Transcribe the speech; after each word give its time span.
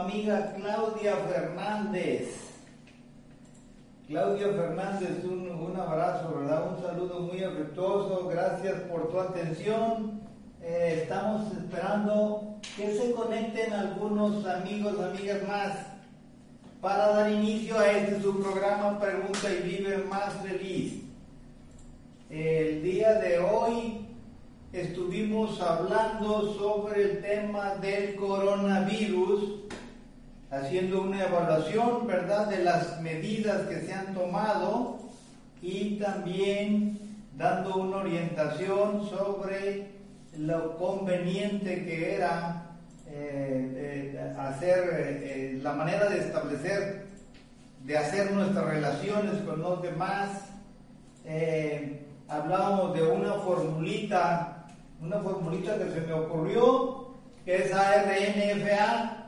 amiga 0.00 0.54
Claudia 0.56 1.16
Fernández. 1.28 2.52
Claudia 4.06 4.48
Fernández, 4.48 5.24
un, 5.24 5.44
abrazo, 5.76 6.34
¿verdad? 6.36 6.72
Un 6.72 6.82
saludo 6.82 7.20
muy 7.20 7.42
afectuoso, 7.42 8.28
gracias 8.28 8.74
por 8.82 9.10
tu 9.10 9.18
atención. 9.18 10.20
Eh, 10.62 11.00
estamos 11.02 11.52
esperando 11.52 12.56
que 12.76 12.96
se 12.96 13.12
conecten 13.12 13.72
algunos 13.72 14.46
amigos, 14.46 14.94
amigas 15.00 15.46
más 15.48 15.72
para 16.80 17.08
dar 17.08 17.30
inicio 17.32 17.78
a 17.78 17.90
este 17.90 18.20
su 18.20 18.40
programa 18.40 19.00
Pregunta 19.00 19.50
y 19.50 19.68
Vive 19.68 19.98
Más 20.04 20.34
Feliz. 20.42 21.02
El 22.30 22.82
día 22.82 23.14
de 23.14 23.38
hoy 23.38 24.06
estuvimos 24.72 25.60
hablando 25.60 26.52
sobre 26.54 27.04
el 27.04 27.22
tema 27.22 27.76
del 27.76 28.16
coronavirus, 28.16 29.63
haciendo 30.60 31.02
una 31.02 31.24
evaluación, 31.24 32.06
¿verdad?, 32.06 32.48
de 32.48 32.62
las 32.62 33.00
medidas 33.00 33.62
que 33.66 33.80
se 33.80 33.92
han 33.92 34.14
tomado 34.14 34.98
y 35.60 35.98
también 35.98 36.98
dando 37.36 37.76
una 37.76 37.98
orientación 37.98 39.08
sobre 39.08 39.88
lo 40.36 40.76
conveniente 40.76 41.84
que 41.84 42.14
era 42.14 42.66
eh, 43.06 44.34
hacer 44.38 44.88
eh, 44.92 45.58
la 45.62 45.72
manera 45.72 46.08
de 46.08 46.18
establecer, 46.18 47.06
de 47.84 47.98
hacer 47.98 48.32
nuestras 48.32 48.64
relaciones 48.66 49.40
con 49.42 49.60
los 49.60 49.82
demás. 49.82 50.42
Eh, 51.24 52.04
hablábamos 52.28 52.94
de 52.94 53.02
una 53.02 53.34
formulita, 53.34 54.66
una 55.00 55.18
formulita 55.18 55.78
que 55.78 55.90
se 55.90 56.00
me 56.02 56.12
ocurrió, 56.12 57.08
que 57.44 57.56
es 57.56 57.72
ARNFA, 57.72 59.23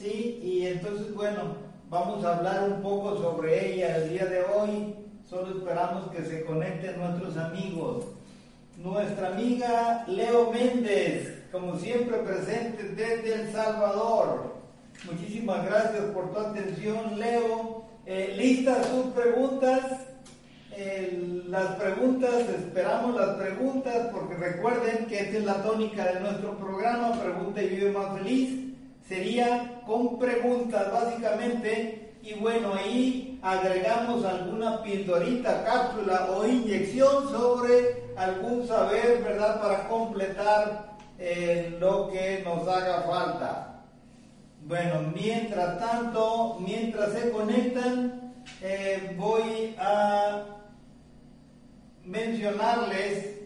¿sí? 0.00 0.40
Y 0.42 0.66
entonces, 0.66 1.14
bueno, 1.14 1.56
vamos 1.88 2.24
a 2.24 2.38
hablar 2.38 2.68
un 2.70 2.82
poco 2.82 3.16
sobre 3.18 3.74
ella 3.74 3.98
el 3.98 4.10
día 4.10 4.24
de 4.24 4.42
hoy. 4.44 4.94
Solo 5.28 5.58
esperamos 5.58 6.10
que 6.10 6.22
se 6.22 6.44
conecten 6.44 6.98
nuestros 6.98 7.36
amigos. 7.36 8.06
Nuestra 8.78 9.28
amiga 9.28 10.04
Leo 10.08 10.50
Méndez, 10.50 11.44
como 11.52 11.76
siempre 11.76 12.16
presente 12.18 12.82
desde 12.94 13.34
El 13.34 13.52
Salvador. 13.52 14.54
Muchísimas 15.04 15.66
gracias 15.66 16.04
por 16.14 16.32
tu 16.32 16.40
atención, 16.40 17.18
Leo. 17.18 17.84
Eh, 18.06 18.34
listas 18.36 18.86
sus 18.86 19.06
preguntas. 19.12 19.84
Eh, 20.72 21.42
las 21.48 21.74
preguntas, 21.76 22.48
esperamos 22.48 23.14
las 23.14 23.36
preguntas, 23.36 24.08
porque 24.12 24.34
recuerden 24.34 25.06
que 25.06 25.20
esta 25.20 25.38
es 25.38 25.44
la 25.44 25.62
tónica 25.62 26.06
de 26.06 26.20
nuestro 26.20 26.56
programa, 26.56 27.12
Pregunta 27.20 27.62
y 27.62 27.68
Vive 27.68 27.92
Más 27.92 28.16
Feliz. 28.16 28.69
Sería 29.10 29.82
con 29.88 30.20
preguntas, 30.20 30.92
básicamente, 30.92 32.12
y 32.22 32.34
bueno, 32.34 32.72
ahí 32.74 33.40
agregamos 33.42 34.24
alguna 34.24 34.84
pildorita, 34.84 35.64
cápsula 35.64 36.28
o 36.30 36.46
inyección 36.46 37.28
sobre 37.28 38.04
algún 38.16 38.64
saber, 38.68 39.20
¿verdad? 39.24 39.60
Para 39.60 39.88
completar 39.88 40.96
eh, 41.18 41.76
lo 41.80 42.08
que 42.08 42.42
nos 42.44 42.68
haga 42.68 43.02
falta. 43.02 43.82
Bueno, 44.68 45.10
mientras 45.12 45.80
tanto, 45.80 46.58
mientras 46.60 47.12
se 47.12 47.32
conectan, 47.32 48.32
eh, 48.62 49.16
voy 49.18 49.74
a 49.80 50.44
mencionarles, 52.04 53.40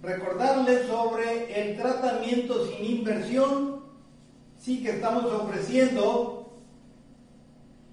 recordarles 0.00 0.86
sobre 0.86 1.60
el 1.60 1.76
tratamiento 1.76 2.64
sin 2.64 2.82
inversión, 2.82 3.73
sí 4.64 4.82
que 4.82 4.92
estamos 4.92 5.26
ofreciendo 5.26 6.40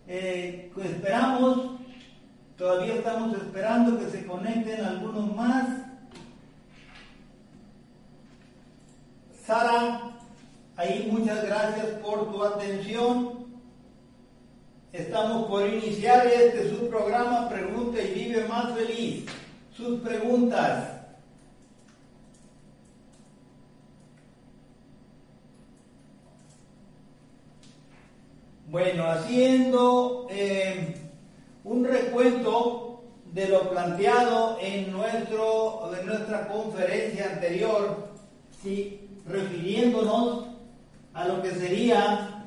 eh, 0.07 0.71
esperamos, 0.83 1.79
todavía 2.57 2.95
estamos 2.95 3.37
esperando 3.37 3.99
que 3.99 4.09
se 4.09 4.25
conecten 4.25 4.83
algunos 4.83 5.33
más. 5.35 5.67
Sara, 9.45 10.11
ahí 10.75 11.09
muchas 11.11 11.43
gracias 11.45 11.85
por 12.03 12.31
tu 12.31 12.43
atención. 12.43 13.39
Estamos 14.91 15.47
por 15.47 15.67
iniciar 15.67 16.27
este 16.27 16.69
su 16.69 16.89
programa 16.89 17.47
Pregunta 17.47 18.01
y 18.01 18.13
Vive 18.13 18.47
Más 18.47 18.73
Feliz. 18.73 19.25
Sus 19.71 20.01
preguntas 20.01 20.98
Bueno, 28.69 29.09
haciendo 29.09 30.27
eh, 30.29 30.93
un 31.63 31.83
recuento 31.83 33.01
de 33.33 33.47
lo 33.47 33.67
planteado 33.67 34.59
en, 34.61 34.91
nuestro, 34.91 35.91
en 35.99 36.05
nuestra 36.05 36.47
conferencia 36.47 37.31
anterior, 37.33 38.09
¿sí? 38.61 39.09
refiriéndonos 39.25 40.49
a 41.15 41.27
lo 41.27 41.41
que 41.41 41.49
sería 41.49 42.45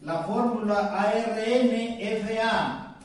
la 0.00 0.22
fórmula 0.22 0.78
ARN-FA. 0.98 2.96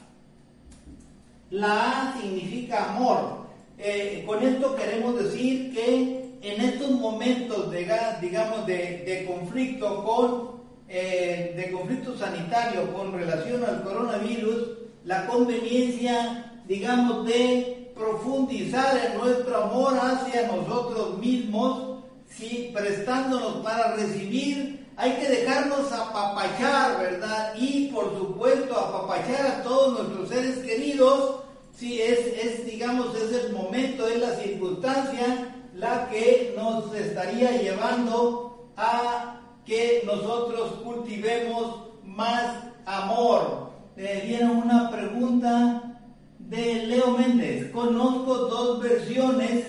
La 1.49 2.09
A 2.09 2.21
significa 2.21 2.93
amor. 2.93 3.41
Eh, 3.77 4.23
con 4.25 4.41
esto 4.41 4.77
queremos 4.77 5.21
decir 5.21 5.73
que 5.73 6.20
en 6.41 6.61
estos 6.61 6.91
momentos 6.91 7.71
de, 7.71 7.87
digamos, 8.19 8.65
de, 8.65 9.25
conflicto 9.27 10.03
con 10.03 10.61
eh, 10.87 11.53
de 11.55 11.71
conflicto 11.71 12.17
sanitario 12.17 12.91
con 12.93 13.13
relación 13.13 13.63
al 13.63 13.83
coronavirus, 13.83 14.69
la 15.05 15.25
conveniencia, 15.25 16.61
digamos, 16.67 17.25
de 17.25 17.91
profundizar 17.95 18.97
en 19.05 19.17
nuestro 19.17 19.63
amor 19.63 19.97
hacia 19.97 20.47
nosotros 20.47 21.17
mismos, 21.19 21.99
¿sí? 22.27 22.71
prestándonos 22.73 23.63
para 23.63 23.95
recibir, 23.95 24.85
hay 24.97 25.13
que 25.13 25.29
dejarnos 25.29 25.91
apapachar, 25.91 26.99
¿verdad? 26.99 27.53
Y 27.57 27.87
por 27.87 28.17
supuesto 28.17 28.77
apapachar 28.77 29.47
a 29.47 29.63
todos 29.63 29.99
nuestros 29.99 30.29
seres 30.29 30.57
queridos, 30.57 31.41
sí, 31.73 32.01
es, 32.01 32.19
es 32.43 32.65
digamos, 32.65 33.15
es 33.15 33.31
el 33.31 33.53
momento, 33.53 34.07
es 34.07 34.19
la 34.19 34.35
circunstancia 34.35 35.55
la 35.81 36.07
que 36.09 36.53
nos 36.55 36.93
estaría 36.93 37.59
llevando 37.59 38.69
a 38.77 39.41
que 39.65 40.03
nosotros 40.05 40.73
cultivemos 40.83 41.87
más 42.05 42.55
amor. 42.85 43.71
Eh, 43.97 44.23
viene 44.27 44.51
una 44.51 44.91
pregunta 44.91 45.99
de 46.37 46.85
Leo 46.85 47.17
Méndez. 47.17 47.71
Conozco 47.71 48.35
dos 48.35 48.79
versiones 48.79 49.65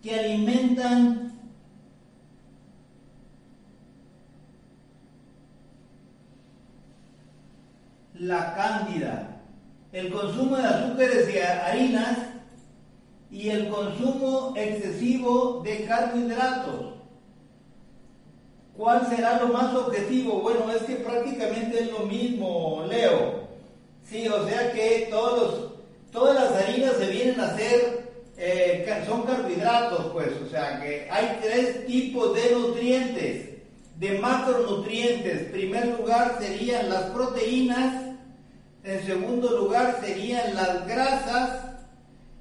que 0.00 0.14
alimentan 0.20 1.32
la 8.14 8.54
cándida, 8.54 9.40
el 9.90 10.12
consumo 10.12 10.56
de 10.56 10.64
azúcares 10.64 11.34
y 11.34 11.38
harinas 11.38 12.31
y 13.32 13.48
el 13.48 13.70
consumo 13.70 14.52
excesivo 14.54 15.62
de 15.64 15.84
carbohidratos. 15.86 16.92
¿Cuál 18.76 19.08
será 19.08 19.40
lo 19.40 19.48
más 19.48 19.74
objetivo? 19.74 20.40
Bueno, 20.42 20.70
es 20.70 20.82
que 20.82 20.96
prácticamente 20.96 21.80
es 21.80 21.90
lo 21.90 22.00
mismo, 22.00 22.84
Leo. 22.88 23.48
Sí, 24.04 24.28
o 24.28 24.46
sea 24.46 24.72
que 24.72 25.08
todos 25.10 25.72
todas 26.10 26.34
las 26.34 26.62
harinas 26.62 26.96
se 26.98 27.06
vienen 27.06 27.40
a 27.40 27.46
hacer, 27.46 28.12
eh, 28.36 29.02
son 29.06 29.22
carbohidratos, 29.22 30.12
pues, 30.12 30.28
o 30.46 30.50
sea 30.50 30.78
que 30.82 31.08
hay 31.10 31.38
tres 31.40 31.86
tipos 31.86 32.34
de 32.34 32.50
nutrientes, 32.50 33.48
de 33.98 34.18
macronutrientes. 34.18 35.40
En 35.40 35.52
primer 35.52 35.86
lugar 35.98 36.36
serían 36.38 36.90
las 36.90 37.04
proteínas, 37.04 38.14
en 38.84 39.06
segundo 39.06 39.56
lugar 39.56 40.00
serían 40.04 40.54
las 40.54 40.86
grasas 40.86 41.71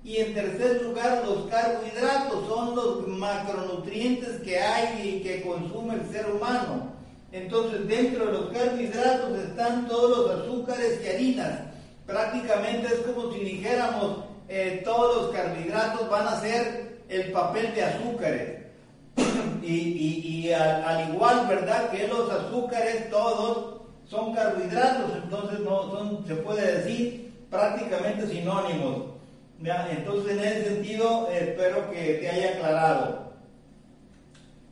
y 0.04 0.18
en 0.18 0.34
tercer 0.34 0.82
lugar, 0.82 1.24
los 1.26 1.48
carbohidratos 1.48 2.48
son 2.48 2.76
los 2.76 3.08
macronutrientes 3.08 4.42
que 4.42 4.60
hay 4.60 5.08
y 5.08 5.24
que 5.24 5.44
consume 5.44 5.96
el 5.96 6.10
ser 6.12 6.26
humano. 6.32 6.92
Entonces, 7.32 7.88
dentro 7.88 8.26
de 8.26 8.32
los 8.32 8.50
carbohidratos 8.50 9.38
están 9.38 9.88
todos 9.88 10.18
los 10.18 10.42
azúcares 10.42 11.00
y 11.04 11.08
harinas. 11.08 11.60
Prácticamente 12.08 12.88
es 12.88 13.00
como 13.02 13.32
si 13.32 13.40
dijéramos, 13.42 14.24
eh, 14.50 14.82
todos 14.84 15.22
los 15.22 15.36
carbohidratos 15.36 16.10
van 16.10 16.28
a 16.28 16.42
ser 16.42 17.04
el 17.08 17.32
papel 17.32 17.74
de 17.76 17.84
azúcares. 17.84 18.62
y, 19.62 20.52
al, 20.52 21.14
igual, 21.14 21.48
¿verdad? 21.48 21.92
Que 21.92 22.08
los 22.08 22.30
azúcares 22.30 23.10
todos 23.12 23.82
son 24.10 24.34
carbohidratos, 24.34 25.12
entonces 25.24 25.60
no 25.60 25.92
son, 25.92 26.28
se 26.28 26.36
puede 26.36 26.80
decir, 26.80 27.46
prácticamente 27.52 28.28
sinónimos. 28.28 29.21
Entonces, 29.64 30.38
en 30.38 30.40
ese 30.40 30.66
sentido, 30.66 31.30
espero 31.32 31.92
que 31.92 32.16
te 32.16 32.30
haya 32.30 32.50
aclarado. 32.56 33.32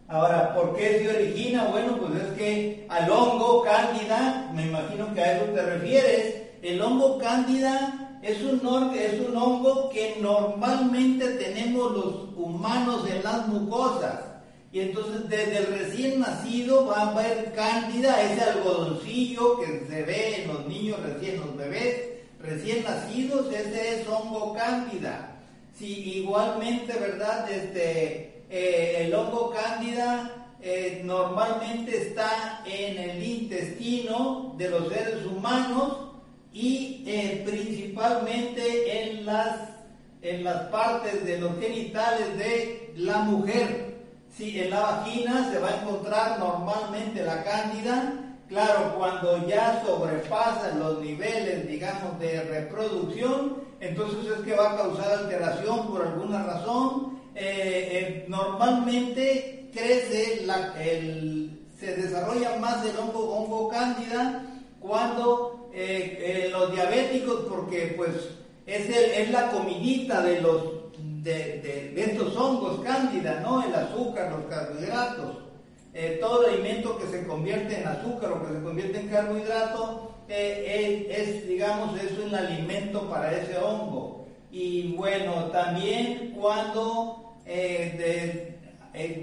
Ahora, 0.07 0.55
¿por 0.55 0.75
qué 0.75 0.99
se 0.99 1.15
origina? 1.15 1.65
Bueno, 1.65 1.97
pues 1.97 2.23
es 2.23 2.37
que 2.37 2.87
al 2.89 3.11
hongo 3.11 3.61
cándida, 3.61 4.49
me 4.55 4.63
imagino 4.63 5.13
que 5.13 5.21
a 5.21 5.37
eso 5.37 5.45
te 5.53 5.61
refieres, 5.61 6.35
el 6.63 6.81
hongo 6.81 7.19
cándida 7.19 8.17
es 8.23 8.41
un, 8.41 8.59
es 8.95 9.19
un 9.19 9.37
hongo 9.37 9.89
que 9.89 10.17
normalmente 10.19 11.27
tenemos 11.33 11.91
los 11.91 12.15
humanos 12.35 13.07
en 13.07 13.23
las 13.23 13.47
mucosas. 13.47 14.21
Y 14.71 14.79
entonces 14.81 15.29
desde 15.29 15.57
el 15.57 15.67
recién 15.67 16.19
nacido 16.19 16.87
va 16.87 17.01
a 17.01 17.11
haber 17.11 17.53
cándida, 17.53 18.21
ese 18.23 18.41
algodoncillo 18.41 19.59
que 19.59 19.85
se 19.87 20.03
ve 20.03 20.41
en 20.41 20.47
los 20.47 20.65
niños 20.67 20.99
recién, 21.01 21.39
los 21.39 21.55
bebés, 21.55 22.08
recién 22.39 22.83
nacidos, 22.83 23.53
ese 23.53 24.01
es 24.01 24.07
hongo 24.07 24.53
cándida. 24.53 25.35
Si 25.77 26.17
igualmente, 26.17 26.97
¿verdad? 26.99 27.49
Este, 27.51 28.43
eh, 28.49 29.05
el 29.05 29.13
hongo 29.13 29.51
cándida 29.51 30.39
eh, 30.61 31.01
normalmente 31.05 32.09
está 32.09 32.63
en 32.65 32.97
el 32.97 33.23
intestino 33.23 34.55
de 34.57 34.69
los 34.69 34.89
seres 34.89 35.25
humanos 35.25 36.09
y 36.51 37.03
eh, 37.05 37.43
principalmente 37.45 39.03
en 39.03 39.25
las, 39.25 39.69
en 40.21 40.43
las 40.43 40.63
partes 40.63 41.23
de 41.25 41.39
los 41.39 41.57
genitales 41.59 42.37
de 42.37 42.93
la 42.97 43.19
mujer. 43.19 43.89
Si 44.35 44.59
en 44.59 44.69
la 44.69 44.79
vagina 44.81 45.49
se 45.51 45.59
va 45.59 45.69
a 45.69 45.81
encontrar 45.81 46.39
normalmente 46.39 47.23
la 47.23 47.43
cándida, 47.43 48.28
Claro, 48.49 48.95
cuando 48.97 49.47
ya 49.47 49.83
sobrepasan 49.85 50.79
los 50.79 51.01
niveles, 51.01 51.67
digamos, 51.67 52.19
de 52.19 52.41
reproducción, 52.41 53.57
entonces 53.79 54.25
es 54.25 54.43
que 54.43 54.55
va 54.55 54.71
a 54.71 54.75
causar 54.75 55.11
alteración 55.11 55.87
por 55.87 56.01
alguna 56.01 56.43
razón. 56.43 57.19
Eh, 57.35 57.89
eh, 57.91 58.25
normalmente 58.27 59.69
crece, 59.71 60.45
el, 60.79 61.59
se 61.79 61.95
desarrolla 61.95 62.57
más 62.57 62.83
el 62.83 62.97
hongo, 62.97 63.35
hongo 63.35 63.69
cándida 63.69 64.43
cuando 64.79 65.69
eh, 65.71 66.49
los 66.51 66.71
diabéticos, 66.71 67.45
porque 67.47 67.93
pues 67.95 68.09
es, 68.65 68.89
es 68.89 69.29
la 69.29 69.51
comidita 69.51 70.21
de 70.23 70.41
los 70.41 70.79
de, 71.23 71.93
de, 71.93 72.03
estos 72.03 72.35
hongos 72.35 72.79
cándida, 72.83 73.41
¿no? 73.41 73.63
El 73.63 73.75
azúcar, 73.75 74.31
los 74.31 74.45
carbohidratos. 74.45 75.48
Eh, 76.01 76.17
todo 76.21 76.47
el 76.47 76.53
alimento 76.53 76.97
que 76.97 77.07
se 77.07 77.27
convierte 77.27 77.81
en 77.81 77.85
azúcar 77.85 78.31
o 78.31 78.47
que 78.47 78.53
se 78.53 78.63
convierte 78.63 79.01
en 79.01 79.09
carbohidrato 79.09 80.15
eh, 80.29 81.07
es, 81.11 81.45
digamos, 81.45 82.01
es 82.01 82.17
un 82.17 82.33
alimento 82.33 83.09
para 83.09 83.35
ese 83.35 83.57
hongo. 83.57 84.25
Y 84.49 84.93
bueno, 84.93 85.47
también 85.51 86.37
cuando 86.39 87.35
eh, 87.45 88.55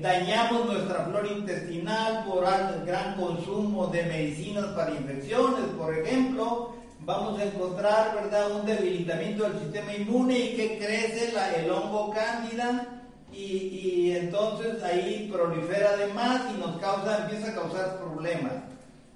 dañamos 0.03 0.67
nuestra 0.67 1.07
flora 1.07 1.29
intestinal 1.29 2.27
por 2.27 2.45
el 2.45 2.85
gran 2.85 3.15
consumo 3.15 3.87
de 3.87 4.03
medicinas 4.03 4.67
para 4.77 4.91
infecciones, 4.91 5.65
por 5.79 5.97
ejemplo, 5.97 6.75
vamos 7.01 7.41
a 7.41 7.45
encontrar, 7.45 8.17
¿verdad?, 8.17 8.51
un 8.51 8.67
debilitamiento 8.67 9.45
del 9.45 9.61
sistema 9.61 9.95
inmune 9.95 10.39
y 10.39 10.57
que 10.57 10.77
crece 10.77 11.33
el 11.59 11.71
hongo 11.71 12.13
cándida 12.13 12.97
y, 13.33 14.13
entonces 14.13 14.83
ahí 14.83 15.29
prolifera 15.33 15.91
además 15.95 16.43
y 16.55 16.61
nos 16.61 16.77
causa, 16.79 17.25
empieza 17.25 17.51
a 17.51 17.55
causar 17.55 17.99
problemas. 17.99 18.55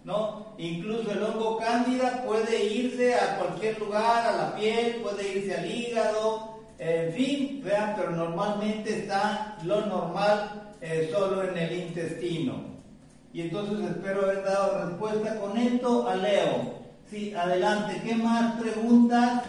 ¿no? 0.05 0.47
Incluso 0.59 1.11
el 1.11 1.23
hongo 1.23 1.59
cándida 1.59 2.25
puede 2.26 2.64
irse 2.64 3.14
a 3.14 3.38
cualquier 3.38 3.79
lugar, 3.79 4.26
a 4.26 4.37
la 4.37 4.57
piel, 4.57 4.97
puede 5.02 5.37
irse 5.37 5.57
al 5.57 5.71
hígado, 5.71 6.61
en 6.79 7.12
fin, 7.12 7.61
vean, 7.62 7.95
pero 7.97 8.11
normalmente 8.11 9.00
está 9.00 9.59
lo 9.64 9.85
normal 9.87 10.73
eh, 10.81 11.11
solo 11.12 11.43
en 11.43 11.57
el 11.57 11.73
intestino. 11.73 12.71
Y 13.33 13.43
entonces 13.43 13.90
espero 13.90 14.23
haber 14.23 14.43
dado 14.43 14.87
respuesta 14.87 15.38
con 15.38 15.57
esto 15.57 16.09
a 16.09 16.17
Leo. 16.17 16.81
Sí, 17.11 17.35
adelante. 17.35 18.00
¿Qué 18.05 18.14
más 18.14 18.61
preguntas? 18.61 19.43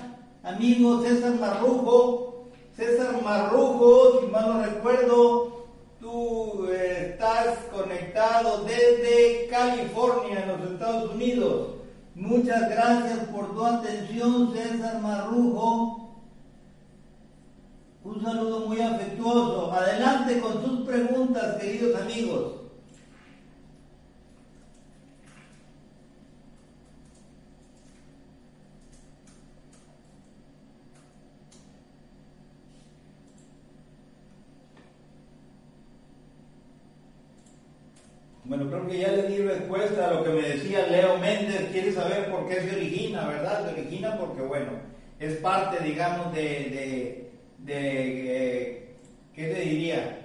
Amigos, 0.44 1.04
César 1.06 1.36
Marrujo 1.36 2.31
César 2.76 3.22
Marrujo, 3.22 4.22
si 4.22 4.28
mal 4.28 4.48
no 4.48 4.64
recuerdo, 4.64 5.68
tú 6.00 6.68
eh, 6.72 7.12
estás 7.12 7.58
conectado 7.72 8.64
desde 8.64 9.48
California, 9.50 10.44
en 10.44 10.48
los 10.48 10.72
Estados 10.72 11.12
Unidos. 11.12 11.76
Muchas 12.16 12.70
gracias 12.70 13.20
por 13.30 13.54
tu 13.54 13.66
atención, 13.66 14.54
César 14.54 15.02
Marrujo. 15.02 16.02
Un 18.04 18.24
saludo 18.24 18.68
muy 18.68 18.82
afectuoso. 18.82 19.72
Adelante 19.72 20.40
con 20.40 20.64
tus 20.64 20.88
preguntas, 20.88 21.58
queridos 21.62 22.02
amigos. 22.02 22.61
Bueno, 38.52 38.70
creo 38.70 38.86
que 38.86 39.00
ya 39.00 39.08
le 39.08 39.30
di 39.30 39.38
respuesta 39.38 40.10
a 40.10 40.12
lo 40.12 40.26
que 40.26 40.32
me 40.32 40.42
decía 40.42 40.86
Leo 40.88 41.18
Méndez. 41.20 41.70
Quiere 41.72 41.94
saber 41.94 42.30
por 42.30 42.50
qué 42.50 42.56
se 42.56 42.76
origina, 42.76 43.26
¿verdad? 43.26 43.64
Se 43.64 43.80
origina 43.80 44.18
porque, 44.18 44.42
bueno, 44.42 44.72
es 45.22 45.38
parte, 45.38 45.82
digamos, 45.82 46.34
de, 46.34 47.32
de, 47.60 47.78
eh, 47.78 48.96
¿qué 49.34 49.48
te 49.48 49.62
diría? 49.62 50.20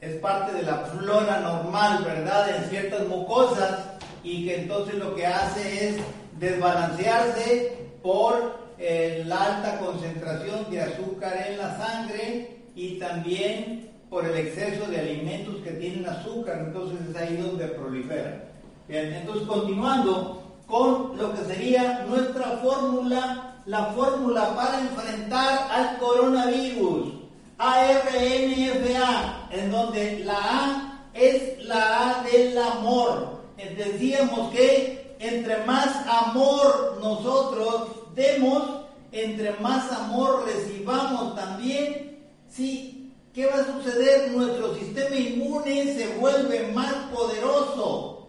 Es 0.00 0.14
parte 0.20 0.52
de 0.52 0.62
la 0.62 0.84
flora 0.84 1.40
normal, 1.40 2.04
¿verdad? 2.04 2.58
En 2.58 2.70
ciertas 2.70 3.08
mucosas. 3.08 3.88
y 4.22 4.46
que 4.46 4.60
entonces 4.60 4.94
lo 4.94 5.16
que 5.16 5.26
hace 5.26 5.88
es 5.88 5.96
desbalancearse 6.38 7.72
por 8.04 8.56
eh, 8.78 9.24
la 9.26 9.56
alta 9.56 9.80
concentración 9.80 10.70
de 10.70 10.80
azúcar 10.80 11.44
en 11.48 11.58
la 11.58 11.76
sangre 11.76 12.58
y 12.76 13.00
también 13.00 13.90
por 14.12 14.26
el 14.26 14.36
exceso 14.36 14.84
de 14.90 15.00
alimentos 15.00 15.56
que 15.64 15.70
tienen 15.70 16.06
azúcar, 16.06 16.64
entonces 16.66 16.98
es 17.08 17.16
ahí 17.16 17.34
donde 17.38 17.66
prolifera. 17.68 18.44
Bien, 18.86 19.10
entonces 19.10 19.48
continuando 19.48 20.42
con 20.66 21.16
lo 21.16 21.32
que 21.32 21.42
sería 21.46 22.04
nuestra 22.06 22.58
fórmula, 22.58 23.62
la 23.64 23.86
fórmula 23.86 24.54
para 24.54 24.80
enfrentar 24.80 25.66
al 25.70 25.96
coronavirus, 25.96 27.14
ARNFA, 27.56 29.48
en 29.50 29.70
donde 29.70 30.18
la 30.26 30.36
A 30.36 31.08
es 31.14 31.64
la 31.64 32.10
A 32.10 32.22
del 32.24 32.58
amor. 32.58 33.40
Decíamos 33.78 34.50
que 34.50 35.16
entre 35.20 35.64
más 35.64 35.88
amor 36.06 36.98
nosotros 37.00 37.86
demos, 38.14 38.62
entre 39.10 39.52
más 39.60 39.90
amor 39.90 40.44
recibamos 40.44 41.34
también, 41.34 42.18
sí, 42.46 43.01
¿qué 43.32 43.46
va 43.46 43.56
a 43.56 43.66
suceder? 43.66 44.30
Nuestro 44.32 44.74
sistema 44.74 45.16
inmune 45.16 45.94
se 45.94 46.08
vuelve 46.18 46.68
más 46.68 46.94
poderoso. 47.14 48.28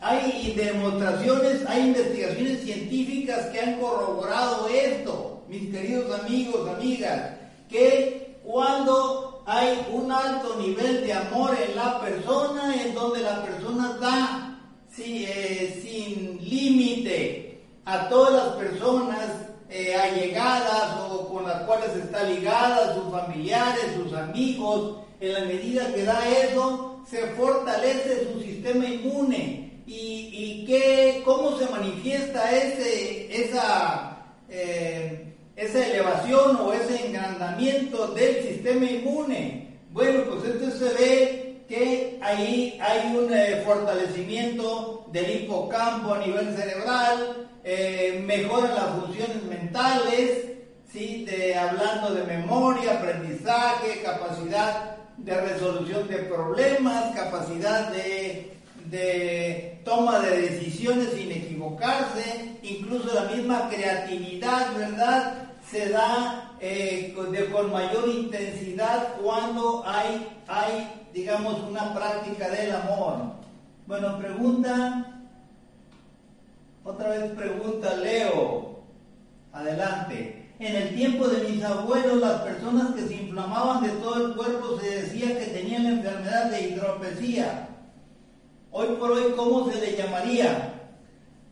Hay 0.00 0.54
demostraciones, 0.56 1.66
hay 1.66 1.88
investigaciones 1.88 2.62
científicas 2.62 3.46
que 3.46 3.60
han 3.60 3.78
corroborado 3.78 4.68
esto, 4.68 5.42
mis 5.48 5.70
queridos 5.70 6.20
amigos, 6.20 6.68
amigas, 6.70 7.32
que 7.68 8.38
cuando 8.42 9.42
hay 9.46 9.86
un 9.92 10.10
alto 10.10 10.56
nivel 10.56 11.06
de 11.06 11.12
amor 11.12 11.54
en 11.68 11.76
la 11.76 12.00
persona, 12.00 12.82
en 12.82 12.94
donde 12.94 13.20
la 13.20 13.42
persona 13.42 13.96
da 14.00 14.50
eh, 14.98 15.80
sin 15.82 16.38
límite 16.48 17.62
a 17.84 18.08
todas 18.08 18.32
las 18.32 18.54
personas 18.56 19.49
eh, 19.70 19.94
allegadas 19.94 20.98
o 21.10 21.28
con 21.28 21.46
las 21.46 21.62
cuales 21.62 21.94
está 21.96 22.24
ligada, 22.24 22.94
sus 22.94 23.10
familiares, 23.10 23.84
sus 23.96 24.12
amigos, 24.12 24.98
en 25.20 25.32
la 25.32 25.40
medida 25.40 25.92
que 25.94 26.04
da 26.04 26.20
eso, 26.28 27.00
se 27.08 27.18
fortalece 27.28 28.32
su 28.32 28.40
sistema 28.40 28.86
inmune. 28.86 29.70
¿Y, 29.86 30.64
qué, 30.66 31.22
cómo 31.24 31.58
se 31.58 31.66
manifiesta 31.66 32.56
ese, 32.56 33.44
esa, 33.44 34.18
eh, 34.48 35.34
esa 35.56 35.86
elevación 35.86 36.56
o 36.56 36.72
ese 36.72 37.06
engrandamiento 37.06 38.08
del 38.08 38.42
sistema 38.42 38.84
inmune? 38.84 39.68
Bueno, 39.90 40.24
pues 40.30 40.44
entonces 40.44 40.78
se 40.78 40.94
ve 40.94 41.50
que 41.68 42.18
ahí 42.20 42.78
hay 42.80 43.16
un 43.16 43.32
eh, 43.32 43.62
fortalecimiento 43.64 45.06
del 45.12 45.42
hipocampo 45.42 46.14
a 46.14 46.18
nivel 46.18 46.54
cerebral, 46.56 47.49
eh, 47.64 48.22
mejoran 48.26 48.74
las 48.74 49.00
funciones 49.00 49.42
mentales, 49.44 50.46
¿sí? 50.92 51.24
de, 51.24 51.54
hablando 51.56 52.14
de 52.14 52.24
memoria, 52.24 52.98
aprendizaje, 52.98 54.02
capacidad 54.02 54.96
de 55.16 55.40
resolución 55.40 56.08
de 56.08 56.16
problemas, 56.16 57.14
capacidad 57.14 57.92
de, 57.92 58.54
de 58.86 59.80
toma 59.84 60.20
de 60.20 60.42
decisiones 60.42 61.10
sin 61.14 61.30
equivocarse, 61.30 62.58
incluso 62.62 63.14
la 63.14 63.24
misma 63.24 63.68
creatividad, 63.68 64.74
¿verdad? 64.76 65.50
Se 65.70 65.90
da 65.90 66.56
eh, 66.60 67.14
con, 67.14 67.72
mayor 67.72 68.08
intensidad 68.08 69.14
cuando 69.22 69.82
hay, 69.86 70.28
hay, 70.48 71.04
digamos, 71.12 71.60
una 71.68 71.94
práctica 71.94 72.48
del 72.48 72.74
amor. 72.74 73.34
Bueno, 73.86 74.18
pregunta, 74.18 75.19
otra 76.90 77.10
vez 77.10 77.32
pregunta 77.32 77.94
Leo, 77.96 78.80
adelante. 79.52 80.48
En 80.58 80.76
el 80.76 80.94
tiempo 80.94 81.26
de 81.26 81.48
mis 81.48 81.64
abuelos, 81.64 82.18
las 82.18 82.42
personas 82.42 82.94
que 82.94 83.06
se 83.06 83.14
inflamaban 83.14 83.82
de 83.82 83.90
todo 84.00 84.26
el 84.26 84.34
cuerpo 84.34 84.78
se 84.78 85.02
decía 85.02 85.38
que 85.38 85.46
tenían 85.46 85.86
enfermedad 85.86 86.50
de 86.50 86.68
hidropesía. 86.68 87.68
Hoy 88.70 88.88
por 88.98 89.12
hoy, 89.12 89.32
¿cómo 89.36 89.70
se 89.70 89.80
le 89.80 89.96
llamaría? 89.96 90.74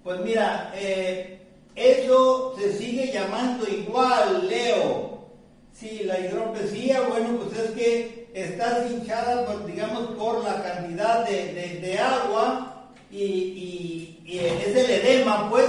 Pues 0.05 0.21
mira, 0.21 0.73
eh, 0.75 1.41
eso 1.75 2.55
se 2.59 2.77
sigue 2.77 3.13
llamando 3.13 3.67
igual, 3.67 4.47
Leo. 4.49 5.29
Sí, 5.73 6.03
la 6.05 6.21
hidropesía, 6.21 7.03
bueno, 7.09 7.39
pues 7.39 7.59
es 7.59 7.71
que 7.71 8.31
está 8.35 8.87
hinchada, 8.89 9.47
pues, 9.47 9.67
digamos, 9.67 10.09
por 10.17 10.45
la 10.45 10.63
cantidad 10.63 11.27
de, 11.27 11.99
agua 11.99 12.91
y, 13.11 14.18
es 14.37 14.77
el 14.77 14.91
edema, 14.91 15.49
pues, 15.49 15.69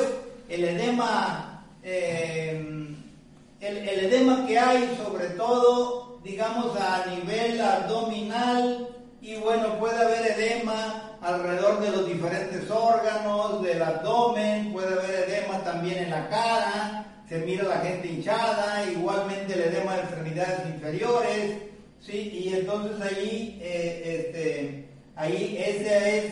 el 0.49 0.65
edema, 0.65 1.63
eh, 1.83 2.61
el, 3.61 3.77
el 3.77 3.99
edema 4.05 4.45
que 4.45 4.59
hay, 4.59 4.97
sobre 5.01 5.27
todo, 5.29 6.19
digamos, 6.23 6.75
a 6.75 7.05
nivel 7.05 7.61
abdominal, 7.61 8.89
y 9.21 9.35
bueno, 9.35 9.79
puede 9.79 9.97
haber 9.97 10.31
edema 10.31 11.17
alrededor 11.21 11.79
de 11.81 11.91
los 11.91 12.07
diferentes 12.07 12.69
órganos 12.69 13.61
del 13.61 13.81
abdomen, 13.81 14.71
puede 14.71 14.93
haber 14.93 15.29
edema 15.29 15.63
también 15.63 15.99
en 15.99 16.09
la 16.09 16.29
cara, 16.29 17.05
se 17.27 17.37
mira 17.39 17.63
la 17.63 17.77
gente 17.77 18.07
hinchada, 18.07 18.89
igualmente 18.91 19.53
el 19.53 19.61
edema 19.61 19.95
de 19.95 20.01
extremidades 20.01 20.59
inferiores, 20.73 21.57
¿sí? 21.99 22.31
Y 22.33 22.53
entonces 22.55 22.99
ahí, 23.01 23.59
eh, 23.61 24.01
este, 24.05 24.89
ahí 25.15 25.57
esa 25.63 26.07
es, 26.07 26.23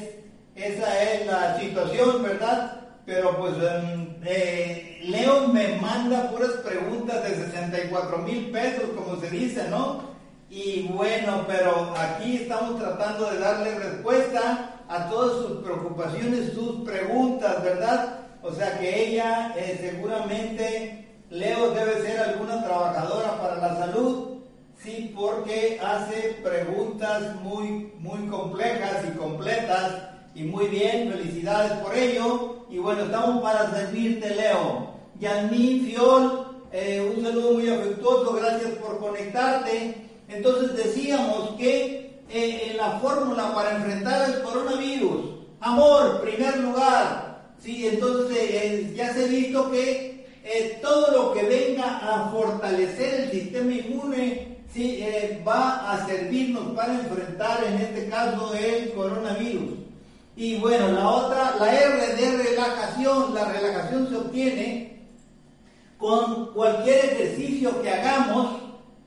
esa 0.57 1.03
es 1.03 1.27
la 1.27 1.59
situación, 1.59 2.23
¿verdad? 2.23 2.81
Pero 3.05 3.37
pues 3.37 3.53
em, 3.53 4.15
eh, 4.25 4.99
Leo 5.03 5.47
me 5.47 5.77
manda 5.77 6.29
puras 6.31 6.51
preguntas 6.65 7.23
de 7.23 7.35
64 7.35 8.17
mil 8.19 8.49
pesos, 8.51 8.89
como 8.95 9.19
se 9.21 9.29
dice, 9.29 9.69
¿no? 9.69 10.01
Y 10.49 10.87
bueno, 10.89 11.45
pero 11.47 11.93
aquí 11.95 12.37
estamos 12.37 12.79
tratando 12.79 13.29
de 13.31 13.39
darle 13.39 13.79
respuesta 13.79 14.73
a 14.89 15.09
todas 15.09 15.45
sus 15.45 15.63
preocupaciones, 15.63 16.53
sus 16.53 16.83
preguntas, 16.85 17.63
¿verdad? 17.63 18.19
O 18.41 18.51
sea 18.51 18.79
que 18.79 19.07
ella 19.07 19.53
eh, 19.55 19.77
seguramente, 19.79 21.05
Leo 21.29 21.71
debe 21.71 22.01
ser 22.01 22.19
alguna 22.19 22.63
trabajadora 22.63 23.39
para 23.41 23.57
la 23.57 23.77
salud, 23.77 24.39
sí, 24.81 25.13
porque 25.15 25.79
hace 25.83 26.39
preguntas 26.43 27.35
muy, 27.41 27.93
muy 27.99 28.27
complejas 28.27 29.03
y 29.07 29.17
completas 29.17 30.16
y 30.37 30.43
muy 30.43 30.67
bien, 30.67 31.11
felicidades 31.11 31.71
por 31.79 31.95
ello. 31.95 32.57
Y 32.69 32.77
bueno, 32.77 33.05
estamos 33.05 33.41
para 33.41 33.71
servirte, 33.71 34.35
Leo. 34.35 34.93
Yasmín 35.19 35.85
Fiol, 35.85 36.45
eh, 36.71 37.11
un 37.15 37.23
saludo 37.23 37.53
muy 37.53 37.67
afectuoso, 37.67 38.33
gracias 38.33 38.71
por 38.73 38.99
conectarte. 38.99 39.95
Entonces 40.29 40.75
decíamos 40.75 41.55
que 41.57 42.21
eh, 42.29 42.73
la 42.77 42.99
fórmula 42.99 43.51
para 43.55 43.77
enfrentar 43.77 44.29
el 44.29 44.41
coronavirus, 44.43 45.25
amor, 45.59 46.21
primer 46.21 46.59
lugar, 46.59 47.53
¿sí? 47.57 47.87
entonces 47.87 48.37
eh, 48.37 48.93
ya 48.95 49.13
se 49.13 49.23
ha 49.23 49.27
visto 49.27 49.71
que 49.71 50.17
todo 50.81 51.11
lo 51.11 51.33
que 51.33 51.43
venga 51.43 51.97
a 51.97 52.29
fortalecer 52.29 53.21
el 53.21 53.31
sistema 53.31 53.73
inmune 53.73 54.59
¿sí? 54.71 55.03
va 55.45 55.91
a 55.91 56.05
servirnos 56.05 56.73
para 56.73 56.93
enfrentar 56.93 57.63
en 57.65 57.81
este 57.81 58.07
caso 58.07 58.53
el 58.53 58.93
coronavirus. 58.93 59.86
Y 60.37 60.57
bueno, 60.57 60.91
la 60.91 61.09
otra, 61.09 61.55
la 61.59 61.73
R 61.73 62.15
de 62.15 62.43
relajación, 62.43 63.33
la 63.33 63.51
relajación 63.51 64.07
se 64.07 64.15
obtiene 64.17 64.99
con 65.97 66.53
cualquier 66.53 67.05
ejercicio 67.05 67.81
que 67.81 67.89
hagamos 67.89 68.61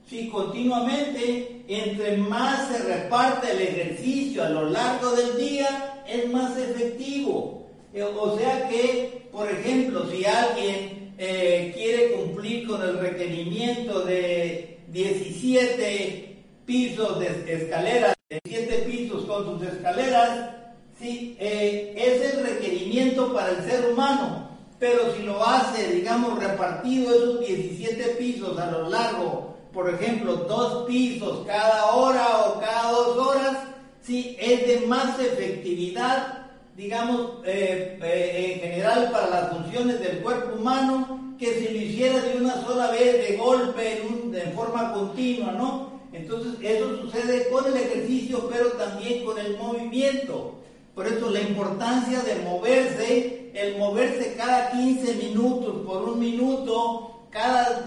si 0.09 0.27
continuamente, 0.27 1.63
entre 1.69 2.17
más 2.17 2.67
se 2.67 2.79
reparte 2.79 3.49
el 3.49 3.61
ejercicio 3.61 4.43
a 4.43 4.49
lo 4.49 4.69
largo 4.69 5.11
del 5.11 5.37
día, 5.37 6.03
es 6.05 6.29
más 6.29 6.57
efectivo. 6.57 7.65
Eh, 7.93 8.03
o 8.03 8.37
sea 8.37 8.67
que, 8.67 9.29
por 9.31 9.49
ejemplo, 9.49 10.05
si 10.11 10.25
alguien 10.25 11.13
eh, 11.17 11.71
quiere 11.73 12.11
cumplir 12.11 12.67
con 12.67 12.81
el 12.81 12.99
requerimiento 12.99 14.01
de 14.01 14.79
17 14.89 16.43
pisos 16.65 17.19
de 17.21 17.53
escaleras, 17.53 18.13
17 18.29 18.79
pisos 18.79 19.23
con 19.23 19.45
sus 19.45 19.69
escaleras, 19.69 20.60
sí, 21.01 21.35
eh, 21.39 21.93
es 21.97 22.33
el 22.33 22.43
requerimiento 22.43 23.33
para 23.33 23.49
el 23.49 23.63
ser 23.63 23.91
humano. 23.91 24.49
Pero 24.79 25.13
si 25.15 25.23
lo 25.23 25.45
hace, 25.45 25.91
digamos, 25.91 26.39
repartido 26.39 27.13
esos 27.13 27.39
17 27.41 28.03
pisos 28.17 28.57
a 28.57 28.71
lo 28.71 28.89
largo 28.89 29.51
por 29.73 29.89
ejemplo, 29.89 30.35
dos 30.35 30.85
pisos 30.85 31.45
cada 31.47 31.93
hora 31.93 32.45
o 32.45 32.59
cada 32.59 32.91
dos 32.91 33.17
horas, 33.17 33.57
sí, 34.01 34.35
es 34.39 34.67
de 34.67 34.87
más 34.87 35.17
efectividad, 35.19 36.49
digamos, 36.75 37.37
eh, 37.45 37.97
eh, 38.03 38.53
en 38.53 38.59
general 38.59 39.09
para 39.11 39.29
las 39.29 39.49
funciones 39.51 39.99
del 40.01 40.19
cuerpo 40.19 40.57
humano 40.57 41.35
que 41.39 41.53
si 41.53 41.73
lo 41.73 41.79
hiciera 41.79 42.19
de 42.19 42.37
una 42.37 42.61
sola 42.65 42.91
vez, 42.91 43.29
de 43.29 43.37
golpe, 43.37 44.01
en, 44.01 44.31
de 44.31 44.41
forma 44.51 44.93
continua, 44.93 45.53
¿no? 45.53 46.01
Entonces, 46.13 46.53
eso 46.61 46.97
sucede 46.97 47.49
con 47.49 47.65
el 47.65 47.77
ejercicio, 47.77 48.49
pero 48.51 48.73
también 48.73 49.23
con 49.23 49.39
el 49.39 49.57
movimiento. 49.57 50.55
Por 50.95 51.07
eso 51.07 51.29
la 51.29 51.41
importancia 51.41 52.21
de 52.21 52.35
moverse, 52.43 53.51
el 53.53 53.77
moverse 53.77 54.35
cada 54.35 54.71
15 54.71 55.13
minutos 55.15 55.85
por 55.85 56.03
un 56.03 56.19
minuto, 56.19 57.27
cada, 57.29 57.83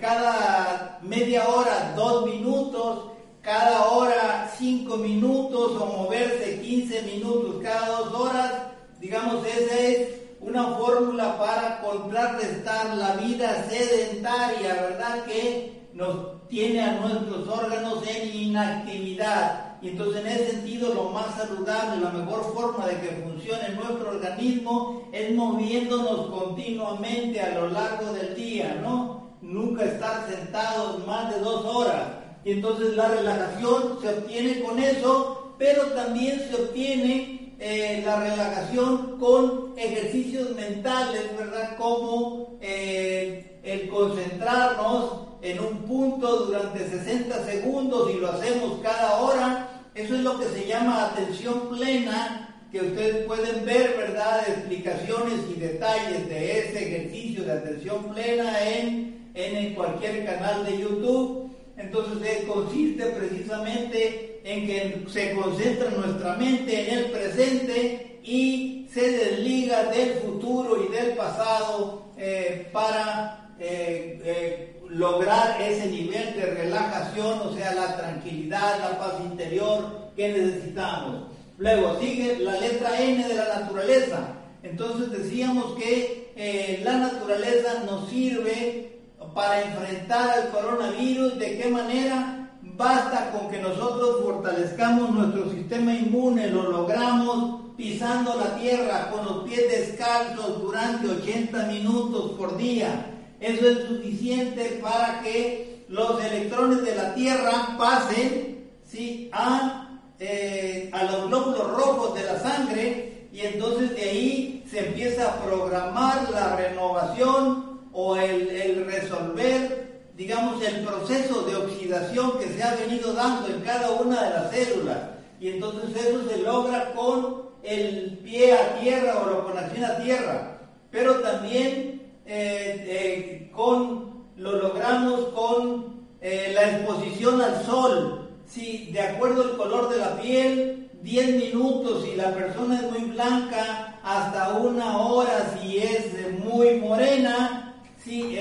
cada 0.00 0.98
media 1.02 1.48
hora 1.48 1.94
dos 1.96 2.26
minutos, 2.26 3.06
cada 3.40 3.86
hora 3.88 4.52
cinco 4.58 4.96
minutos 4.96 5.72
o 5.80 5.86
moverse 5.86 6.60
15 6.60 7.02
minutos 7.02 7.62
cada 7.62 7.86
dos 7.98 8.14
horas, 8.14 8.52
digamos, 9.00 9.46
esa 9.46 9.78
es 9.78 10.08
una 10.40 10.76
fórmula 10.76 11.38
para 11.38 11.80
contrarrestar 11.80 12.96
la 12.96 13.14
vida 13.16 13.66
sedentaria, 13.68 14.74
¿verdad? 14.74 15.24
Que 15.24 15.83
nos 15.94 16.46
tiene 16.48 16.82
a 16.82 17.00
nuestros 17.00 17.48
órganos 17.48 18.02
en 18.06 18.36
inactividad. 18.36 19.78
Y 19.80 19.90
entonces 19.90 20.22
en 20.22 20.26
ese 20.26 20.50
sentido 20.52 20.92
lo 20.92 21.10
más 21.10 21.36
saludable, 21.36 22.02
la 22.02 22.10
mejor 22.10 22.52
forma 22.52 22.86
de 22.86 23.00
que 23.00 23.22
funcione 23.22 23.68
nuestro 23.76 24.10
organismo 24.10 25.08
es 25.12 25.34
moviéndonos 25.34 26.30
continuamente 26.30 27.40
a 27.40 27.54
lo 27.54 27.68
largo 27.68 28.12
del 28.12 28.34
día, 28.34 28.80
¿no? 28.82 29.34
Nunca 29.40 29.84
estar 29.84 30.26
sentados 30.28 31.06
más 31.06 31.32
de 31.32 31.40
dos 31.40 31.64
horas. 31.64 32.08
Y 32.44 32.52
entonces 32.52 32.96
la 32.96 33.08
relajación 33.08 33.98
se 34.02 34.08
obtiene 34.08 34.62
con 34.62 34.78
eso, 34.78 35.54
pero 35.58 35.82
también 35.92 36.40
se 36.50 36.56
obtiene 36.56 37.54
eh, 37.60 38.02
la 38.04 38.16
relajación 38.20 39.18
con 39.18 39.74
ejercicios 39.76 40.50
mentales, 40.56 41.36
¿verdad? 41.38 41.76
Como 41.76 42.58
eh, 42.60 43.53
el 43.64 43.88
concentrarnos 43.88 45.28
en 45.42 45.58
un 45.60 45.78
punto 45.82 46.46
durante 46.46 46.88
60 46.88 47.44
segundos 47.44 48.10
y 48.14 48.18
lo 48.18 48.30
hacemos 48.30 48.80
cada 48.82 49.20
hora. 49.20 49.82
Eso 49.94 50.14
es 50.14 50.20
lo 50.20 50.38
que 50.38 50.46
se 50.46 50.66
llama 50.66 51.06
atención 51.06 51.68
plena, 51.70 52.66
que 52.70 52.80
ustedes 52.80 53.26
pueden 53.26 53.64
ver, 53.64 53.94
¿verdad? 53.96 54.48
Explicaciones 54.48 55.40
y 55.54 55.60
detalles 55.60 56.28
de 56.28 56.58
ese 56.58 56.88
ejercicio 56.88 57.44
de 57.44 57.52
atención 57.52 58.12
plena 58.12 58.68
en, 58.68 59.30
en 59.34 59.74
cualquier 59.74 60.24
canal 60.24 60.64
de 60.66 60.78
YouTube. 60.78 61.50
Entonces 61.76 62.44
consiste 62.46 63.04
precisamente 63.06 64.40
en 64.44 64.66
que 64.66 65.04
se 65.08 65.34
concentra 65.34 65.90
nuestra 65.90 66.36
mente 66.36 66.90
en 66.90 66.98
el 66.98 67.04
presente 67.10 68.20
y 68.22 68.88
se 68.92 69.10
desliga 69.10 69.84
del 69.84 70.14
futuro 70.14 70.84
y 70.84 70.92
del 70.92 71.10
pasado 71.14 72.04
eh, 72.16 72.68
para 72.72 73.43
eh, 73.58 74.20
eh, 74.24 74.80
lograr 74.88 75.60
ese 75.60 75.86
nivel 75.86 76.34
de 76.34 76.46
relajación, 76.46 77.40
o 77.40 77.52
sea, 77.54 77.74
la 77.74 77.96
tranquilidad, 77.96 78.78
la 78.80 78.98
paz 78.98 79.14
interior 79.24 80.10
que 80.16 80.32
necesitamos. 80.32 81.28
Luego 81.58 81.98
sigue 82.00 82.38
la 82.40 82.58
letra 82.60 83.00
N 83.00 83.26
de 83.26 83.34
la 83.34 83.60
naturaleza. 83.60 84.28
Entonces 84.62 85.10
decíamos 85.10 85.74
que 85.74 86.80
la 86.82 86.98
naturaleza 86.98 87.84
nos 87.86 88.08
sirve 88.08 88.98
para 89.34 89.62
enfrentar 89.62 90.30
al 90.30 90.50
coronavirus. 90.50 91.38
¿De 91.38 91.58
qué 91.58 91.68
manera? 91.68 92.50
Basta 92.62 93.30
con 93.30 93.48
que 93.50 93.60
nosotros 93.60 94.22
fortalezcamos 94.24 95.10
nuestro 95.10 95.50
sistema 95.50 95.94
inmune, 95.94 96.48
lo 96.48 96.70
logramos 96.70 97.60
pisando 97.76 98.36
la 98.36 98.56
tierra 98.56 99.10
con 99.10 99.24
los 99.24 99.44
pies 99.44 99.62
descalzos 99.68 100.60
durante 100.60 101.08
80 101.08 101.66
minutos 101.66 102.32
por 102.32 102.56
día. 102.56 103.13
Eso 103.40 103.68
es 103.68 103.86
suficiente 103.86 104.80
para 104.82 105.20
que 105.22 105.84
los 105.88 106.22
electrones 106.24 106.82
de 106.82 106.94
la 106.94 107.14
tierra 107.14 107.76
pasen 107.78 108.70
¿sí? 108.86 109.28
a, 109.32 110.00
eh, 110.18 110.90
a 110.92 111.04
los 111.04 111.28
glóbulos 111.28 111.70
rojos 111.70 112.14
de 112.14 112.24
la 112.24 112.38
sangre 112.40 113.28
y 113.32 113.40
entonces 113.40 113.94
de 113.96 114.02
ahí 114.02 114.64
se 114.70 114.86
empieza 114.86 115.28
a 115.28 115.44
programar 115.44 116.30
la 116.30 116.54
renovación 116.54 117.80
o 117.92 118.16
el, 118.16 118.86
resolver, 118.86 120.02
digamos, 120.16 120.62
el 120.64 120.84
proceso 120.84 121.42
de 121.42 121.56
oxidación 121.56 122.38
que 122.38 122.48
se 122.48 122.62
ha 122.62 122.74
venido 122.74 123.12
dando 123.12 123.48
en 123.48 123.60
cada 123.62 123.90
una 123.90 124.22
de 124.22 124.30
las 124.30 124.50
células. 124.52 124.98
Y 125.40 125.48
entonces 125.48 125.96
eso 125.96 126.28
se 126.28 126.38
logra 126.38 126.92
con 126.92 127.50
el 127.62 128.18
pie 128.18 128.52
a 128.52 128.80
tierra 128.80 129.20
o 129.20 129.30
la 129.30 129.52
conexión 129.52 129.84
a 129.84 129.96
tierra, 129.98 130.58
pero 130.90 131.20
también 131.20 131.93
eh, 132.26 132.84
eh, 132.86 133.50
con, 133.52 134.24
lo 134.36 134.52
logramos 134.56 135.26
con 135.34 136.06
eh, 136.20 136.52
la 136.54 136.70
exposición 136.70 137.40
al 137.40 137.64
sol. 137.64 138.30
Si 138.46 138.86
de 138.92 139.00
acuerdo 139.00 139.42
al 139.42 139.56
color 139.56 139.90
de 139.90 139.98
la 139.98 140.16
piel, 140.16 140.90
10 141.02 141.36
minutos 141.36 142.04
si 142.04 142.16
la 142.16 142.32
persona 142.32 142.80
es 142.80 142.90
muy 142.90 143.10
blanca, 143.10 144.00
hasta 144.02 144.54
una 144.54 144.98
hora 144.98 145.58
si 145.60 145.78
es 145.78 146.06
muy 146.42 146.80
morena, 146.80 147.74
si 148.02 148.36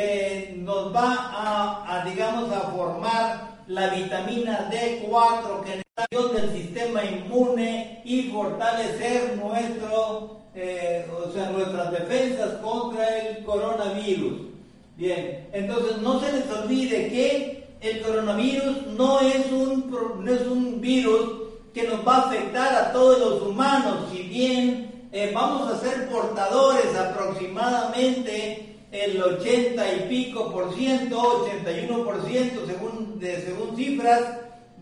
nos 0.57 0.93
va 0.93 1.31
a, 1.87 2.05
digamos, 2.05 2.51
a 2.51 2.61
formar 2.71 3.52
la 3.67 3.89
vitamina 3.89 4.69
D4 4.71 5.63
que 5.63 5.81
necesitamos 5.81 6.33
del 6.33 6.51
sistema 6.53 7.03
inmune 7.03 8.01
y 8.03 8.23
fortalecer 8.23 9.37
nuestro, 9.37 10.41
eh, 10.55 11.05
o 11.11 11.31
sea, 11.31 11.49
nuestras 11.49 11.91
defensas 11.91 12.57
contra 12.61 13.17
el 13.17 13.43
coronavirus. 13.43 14.53
Bien, 14.97 15.47
entonces 15.53 15.97
no 15.97 16.19
se 16.19 16.31
les 16.31 16.49
olvide 16.51 17.09
que 17.09 17.67
el 17.81 18.01
coronavirus 18.01 18.87
no 18.97 19.19
es 19.19 19.51
un, 19.51 19.91
no 20.19 20.33
es 20.33 20.41
un 20.47 20.79
virus 20.79 21.43
que 21.73 21.83
nos 21.83 22.07
va 22.07 22.17
a 22.17 22.29
afectar 22.29 22.75
a 22.75 22.93
todos 22.93 23.19
los 23.19 23.41
humanos, 23.41 24.09
si 24.11 24.23
bien 24.23 25.07
eh, 25.11 25.31
vamos 25.33 25.71
a 25.71 25.79
ser 25.79 26.07
portadores 26.09 26.95
aproximadamente 26.95 28.77
el 28.91 29.21
80 29.21 29.93
y 29.95 29.99
pico 30.07 30.51
por 30.51 30.73
ciento, 30.75 31.19
81 31.19 32.03
por 32.03 32.23
ciento 32.27 32.65
según, 32.67 33.02
según 33.23 33.75
cifras, 33.75 34.21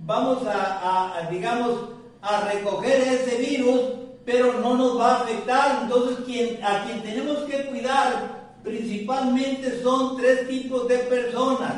vamos 0.04 0.40
a, 0.48 1.28
digamos, 1.30 1.90
a 2.22 2.50
recoger 2.52 3.02
ese 3.02 3.38
virus, 3.38 3.82
pero 4.26 4.54
no 4.54 4.76
nos 4.76 5.00
va 5.00 5.16
a 5.16 5.22
afectar. 5.22 5.80
Entonces, 5.84 6.18
quien, 6.26 6.64
a 6.64 6.86
quien 6.86 7.02
tenemos 7.02 7.40
que 7.40 7.66
cuidar 7.68 8.42
principalmente 8.64 9.82
son 9.82 10.18
tres 10.18 10.48
tipos 10.48 10.88
de 10.88 10.98
personas. 10.98 11.74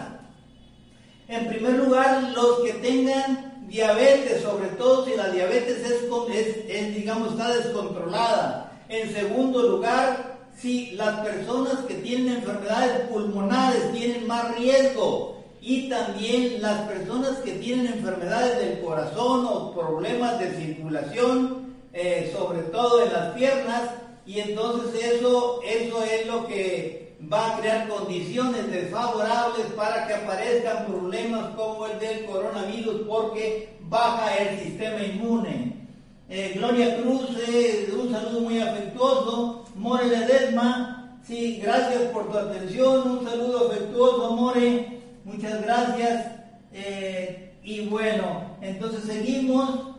En 1.28 1.48
primer 1.48 1.74
lugar, 1.74 2.32
los 2.34 2.60
que 2.62 2.74
tengan 2.74 3.66
diabetes, 3.68 4.42
sobre 4.42 4.68
todo 4.70 5.06
si 5.06 5.16
la 5.16 5.30
diabetes 5.30 5.80
es, 5.80 6.04
es, 6.34 6.58
es 6.68 6.96
digamos, 6.96 7.32
está 7.32 7.56
descontrolada. 7.56 8.72
En 8.90 9.12
segundo 9.14 9.64
lugar, 9.64 10.34
si 10.56 10.92
las 10.92 11.22
personas 11.22 11.80
que 11.88 11.96
tienen 11.96 12.36
enfermedades 12.36 13.08
pulmonares 13.10 13.92
tienen 13.92 14.28
más 14.28 14.56
riesgo 14.58 15.33
y 15.66 15.88
también 15.88 16.62
las 16.62 16.82
personas 16.90 17.38
que 17.38 17.54
tienen 17.54 17.88
enfermedades 17.88 18.58
del 18.60 18.82
corazón 18.82 19.46
o 19.50 19.72
problemas 19.72 20.38
de 20.38 20.52
circulación, 20.52 21.74
eh, 21.94 22.34
sobre 22.38 22.64
todo 22.64 23.02
en 23.02 23.14
las 23.14 23.34
piernas, 23.34 23.92
y 24.26 24.42
entonces 24.42 24.94
eso, 25.02 25.62
eso 25.64 26.04
es 26.04 26.28
lo 26.28 26.46
que 26.48 27.16
va 27.32 27.56
a 27.56 27.60
crear 27.62 27.88
condiciones 27.88 28.70
desfavorables 28.70 29.68
para 29.78 30.06
que 30.06 30.16
aparezcan 30.16 30.86
problemas 30.86 31.56
como 31.56 31.88
el 31.88 31.98
del 31.98 32.26
coronavirus 32.26 33.04
porque 33.08 33.78
baja 33.84 34.36
el 34.36 34.60
sistema 34.60 35.02
inmune. 35.02 35.88
Eh, 36.28 36.52
Gloria 36.56 37.02
Cruz, 37.02 37.38
eh, 37.48 37.90
un 37.98 38.12
saludo 38.12 38.42
muy 38.42 38.60
afectuoso. 38.60 39.64
More 39.76 40.08
Ledesma, 40.08 41.20
sí, 41.26 41.62
gracias 41.64 42.02
por 42.12 42.30
tu 42.30 42.38
atención. 42.38 43.20
Un 43.20 43.26
saludo 43.26 43.70
afectuoso, 43.70 44.36
More. 44.36 44.93
Muchas 45.26 45.62
gracias. 45.62 46.32
Eh, 46.74 47.54
y 47.64 47.88
bueno, 47.88 48.58
entonces 48.62 49.04
seguimos 49.06 49.96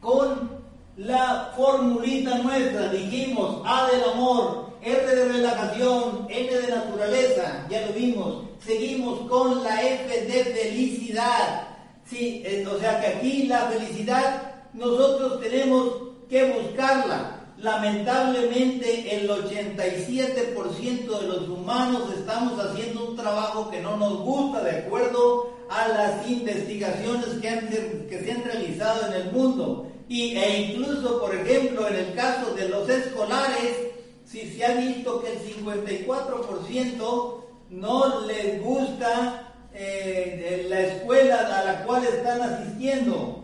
con 0.00 0.50
la 0.96 1.52
formulita 1.56 2.38
nuestra. 2.38 2.88
Dijimos 2.90 3.62
A 3.64 3.88
del 3.90 4.04
amor, 4.10 4.74
R 4.82 5.06
de 5.06 5.24
relajación, 5.24 6.26
N 6.28 6.56
de 6.56 6.68
naturaleza, 6.68 7.66
ya 7.70 7.86
lo 7.86 7.92
vimos. 7.92 8.44
Seguimos 8.58 9.20
con 9.30 9.64
la 9.64 9.82
F 9.82 10.26
de 10.26 10.44
felicidad. 10.44 11.68
Sí, 12.04 12.44
o 12.70 12.78
sea 12.78 13.00
que 13.00 13.06
aquí 13.06 13.44
la 13.44 13.60
felicidad 13.66 14.54
nosotros 14.74 15.40
tenemos 15.40 15.90
que 16.28 16.52
buscarla. 16.52 17.33
Lamentablemente 17.64 19.16
el 19.16 19.26
87% 19.26 21.18
de 21.18 21.26
los 21.26 21.48
humanos 21.48 22.12
estamos 22.14 22.62
haciendo 22.62 23.08
un 23.08 23.16
trabajo 23.16 23.70
que 23.70 23.80
no 23.80 23.96
nos 23.96 24.18
gusta 24.18 24.62
de 24.62 24.80
acuerdo 24.80 25.48
a 25.70 25.88
las 25.88 26.28
investigaciones 26.28 27.24
que, 27.40 28.20
se 28.22 28.32
han 28.32 28.44
realizado 28.44 29.06
en 29.06 29.14
el 29.14 29.32
mundo. 29.32 29.90
Y, 30.10 30.36
e 30.36 30.60
incluso, 30.60 31.18
por 31.18 31.34
ejemplo, 31.34 31.88
en 31.88 31.96
el 31.96 32.12
caso 32.12 32.54
de 32.54 32.68
los 32.68 32.86
escolares, 32.86 33.78
si 34.26 34.40
se 34.40 34.66
ha 34.66 34.74
visto 34.74 35.22
que 35.22 35.32
el 35.32 35.38
54% 35.38 37.44
no 37.70 38.26
les 38.26 38.62
gusta 38.62 39.54
eh, 39.72 40.66
la 40.68 40.80
escuela 40.80 41.60
a 41.60 41.64
la 41.64 41.82
cual 41.86 42.04
están 42.04 42.42
asistiendo. 42.42 43.43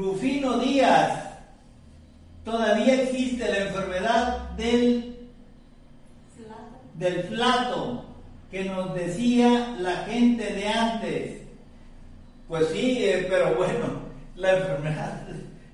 Rufino 0.00 0.58
Díaz, 0.58 1.24
todavía 2.42 3.02
existe 3.02 3.46
la 3.46 3.58
enfermedad 3.58 4.50
del, 4.56 5.28
del 6.94 7.22
plato 7.24 8.04
que 8.50 8.64
nos 8.64 8.94
decía 8.94 9.76
la 9.78 9.96
gente 10.06 10.54
de 10.54 10.68
antes. 10.68 11.40
Pues 12.48 12.68
sí, 12.68 13.04
eh, 13.04 13.26
pero 13.28 13.54
bueno, 13.56 14.00
la 14.36 14.56
enfermedad, 14.56 15.22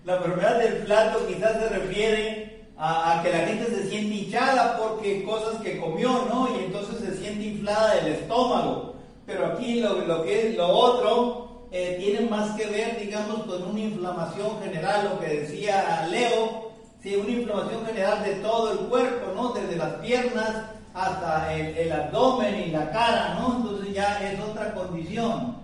la 0.04 0.16
enfermedad 0.16 0.58
del 0.58 0.74
plato 0.78 1.26
quizás 1.28 1.52
se 1.60 1.68
refiere 1.68 2.66
a, 2.76 3.20
que 3.22 3.30
la 3.30 3.46
gente 3.46 3.66
se 3.66 3.88
siente 3.88 4.14
hinchada 4.14 4.76
porque 4.76 5.22
cosas 5.22 5.62
que 5.62 5.78
comió, 5.78 6.26
¿no? 6.28 6.48
Y 6.54 6.64
entonces 6.64 6.98
se 6.98 7.16
siente 7.16 7.44
inflada 7.44 7.96
el 8.00 8.08
estómago. 8.08 8.96
Pero 9.24 9.46
aquí 9.46 9.80
lo, 9.80 10.00
lo 10.00 10.24
que 10.24 10.48
es 10.48 10.56
lo 10.56 10.68
otro 10.68 11.46
eh, 11.78 11.96
tiene 11.98 12.26
más 12.30 12.52
que 12.52 12.64
ver, 12.68 12.98
digamos, 12.98 13.42
con 13.42 13.62
una 13.62 13.80
inflamación 13.80 14.62
general, 14.62 15.10
lo 15.10 15.20
que 15.20 15.40
decía 15.40 16.08
Leo, 16.10 16.70
sí, 17.02 17.14
una 17.16 17.30
inflamación 17.30 17.84
general 17.84 18.24
de 18.24 18.36
todo 18.36 18.72
el 18.72 18.78
cuerpo, 18.88 19.32
¿no? 19.34 19.52
Desde 19.52 19.76
las 19.76 19.92
piernas 19.96 20.62
hasta 20.94 21.52
el, 21.54 21.92
abdomen 21.92 22.68
y 22.68 22.70
la 22.70 22.90
cara, 22.90 23.36
¿no? 23.38 23.56
Entonces 23.56 23.92
ya 23.92 24.18
es 24.22 24.40
otra 24.40 24.72
condición. 24.72 25.56